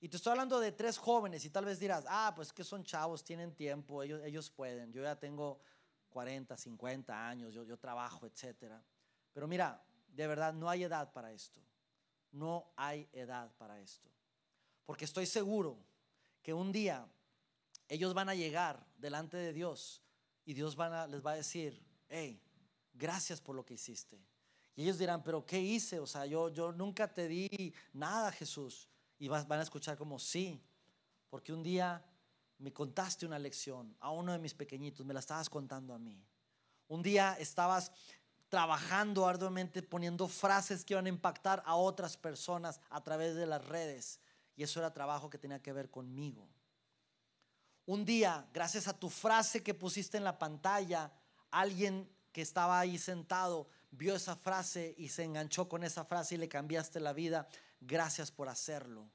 Y 0.01 0.09
te 0.09 0.17
estoy 0.17 0.31
hablando 0.31 0.59
de 0.59 0.71
tres 0.71 0.97
jóvenes 0.97 1.45
y 1.45 1.51
tal 1.51 1.65
vez 1.65 1.79
dirás, 1.79 2.03
ah, 2.07 2.33
pues 2.35 2.51
que 2.51 2.63
son 2.63 2.83
chavos, 2.83 3.23
tienen 3.23 3.53
tiempo, 3.53 4.01
ellos, 4.01 4.21
ellos 4.23 4.49
pueden. 4.49 4.91
Yo 4.91 5.03
ya 5.03 5.19
tengo 5.19 5.59
40, 6.15 6.55
50 6.55 7.27
años, 7.27 7.53
yo, 7.53 7.65
yo 7.65 7.77
trabajo, 7.77 8.25
etc. 8.25 8.71
Pero 9.33 9.49
mira, 9.49 9.85
de 10.07 10.27
verdad 10.27 10.53
no 10.53 10.69
hay 10.69 10.83
edad 10.83 11.11
para 11.11 11.33
esto. 11.33 11.59
No 12.31 12.71
hay 12.77 13.09
edad 13.11 13.53
para 13.57 13.81
esto. 13.81 14.09
Porque 14.85 15.03
estoy 15.03 15.25
seguro 15.25 15.77
que 16.41 16.53
un 16.53 16.71
día 16.71 17.05
ellos 17.89 18.13
van 18.13 18.29
a 18.29 18.33
llegar 18.33 18.87
delante 18.97 19.35
de 19.35 19.51
Dios 19.51 20.01
y 20.45 20.53
Dios 20.53 20.77
van 20.77 21.11
les 21.11 21.21
va 21.21 21.31
a 21.31 21.35
decir, 21.35 21.83
hey, 22.07 22.41
gracias 22.93 23.41
por 23.41 23.53
lo 23.53 23.65
que 23.65 23.73
hiciste. 23.73 24.17
Y 24.73 24.83
ellos 24.83 24.97
dirán, 24.97 25.21
pero 25.21 25.45
¿qué 25.45 25.59
hice? 25.59 25.99
O 25.99 26.07
sea, 26.07 26.25
yo, 26.25 26.47
yo 26.47 26.71
nunca 26.71 27.13
te 27.13 27.27
di 27.27 27.73
nada, 27.91 28.31
Jesús. 28.31 28.87
Y 29.19 29.27
van 29.27 29.51
a 29.51 29.63
escuchar 29.63 29.97
como, 29.97 30.17
sí, 30.17 30.63
porque 31.29 31.51
un 31.51 31.61
día 31.61 32.05
me 32.57 32.73
contaste 32.73 33.25
una 33.25 33.39
lección 33.39 33.95
a 33.99 34.11
uno 34.11 34.31
de 34.31 34.39
mis 34.39 34.53
pequeñitos, 34.53 35.05
me 35.05 35.13
la 35.13 35.19
estabas 35.19 35.49
contando 35.49 35.93
a 35.93 35.99
mí. 35.99 36.23
Un 36.87 37.01
día 37.01 37.35
estabas 37.39 37.91
trabajando 38.49 39.27
arduamente 39.27 39.81
poniendo 39.81 40.27
frases 40.27 40.85
que 40.85 40.93
iban 40.93 41.07
a 41.07 41.09
impactar 41.09 41.63
a 41.65 41.75
otras 41.75 42.15
personas 42.15 42.79
a 42.89 43.03
través 43.03 43.35
de 43.35 43.45
las 43.45 43.65
redes. 43.65 44.19
Y 44.55 44.63
eso 44.63 44.79
era 44.79 44.93
trabajo 44.93 45.29
que 45.29 45.37
tenía 45.37 45.61
que 45.61 45.73
ver 45.73 45.89
conmigo. 45.89 46.47
Un 47.85 48.05
día, 48.05 48.47
gracias 48.53 48.87
a 48.87 48.97
tu 48.97 49.09
frase 49.09 49.61
que 49.61 49.73
pusiste 49.73 50.17
en 50.17 50.23
la 50.23 50.39
pantalla, 50.39 51.11
alguien 51.51 52.09
que 52.31 52.41
estaba 52.41 52.79
ahí 52.79 52.97
sentado 52.97 53.67
vio 53.91 54.15
esa 54.15 54.35
frase 54.35 54.95
y 54.97 55.09
se 55.09 55.23
enganchó 55.23 55.69
con 55.69 55.83
esa 55.83 56.03
frase 56.05 56.35
y 56.35 56.37
le 56.37 56.49
cambiaste 56.49 56.99
la 56.99 57.13
vida, 57.13 57.47
gracias 57.79 58.31
por 58.31 58.49
hacerlo. 58.49 59.09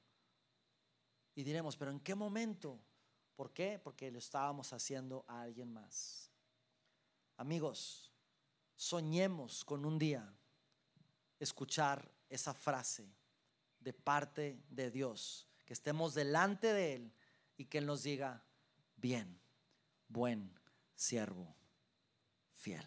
Y 1.34 1.42
diremos, 1.42 1.76
pero 1.76 1.90
¿en 1.90 2.00
qué 2.00 2.14
momento? 2.14 2.80
¿Por 3.40 3.54
qué? 3.54 3.80
Porque 3.82 4.10
lo 4.10 4.18
estábamos 4.18 4.70
haciendo 4.74 5.24
a 5.26 5.40
alguien 5.40 5.72
más. 5.72 6.30
Amigos, 7.38 8.12
soñemos 8.76 9.64
con 9.64 9.86
un 9.86 9.98
día 9.98 10.30
escuchar 11.38 12.12
esa 12.28 12.52
frase 12.52 13.10
de 13.78 13.94
parte 13.94 14.62
de 14.68 14.90
Dios, 14.90 15.48
que 15.64 15.72
estemos 15.72 16.12
delante 16.12 16.74
de 16.74 16.96
Él 16.96 17.14
y 17.56 17.64
que 17.64 17.78
Él 17.78 17.86
nos 17.86 18.02
diga, 18.02 18.44
bien, 18.96 19.40
buen 20.06 20.52
siervo, 20.94 21.56
fiel. 22.56 22.84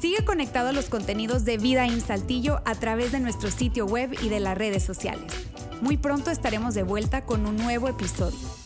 Sigue 0.00 0.24
conectado 0.24 0.68
a 0.68 0.72
los 0.72 0.86
contenidos 0.86 1.44
de 1.44 1.58
Vida 1.58 1.84
en 1.86 2.00
Saltillo 2.00 2.60
a 2.64 2.76
través 2.76 3.10
de 3.10 3.18
nuestro 3.18 3.50
sitio 3.50 3.84
web 3.84 4.16
y 4.22 4.28
de 4.28 4.38
las 4.38 4.56
redes 4.56 4.84
sociales. 4.84 5.32
Muy 5.80 5.96
pronto 5.96 6.30
estaremos 6.30 6.74
de 6.74 6.84
vuelta 6.84 7.24
con 7.24 7.46
un 7.46 7.56
nuevo 7.56 7.88
episodio. 7.88 8.57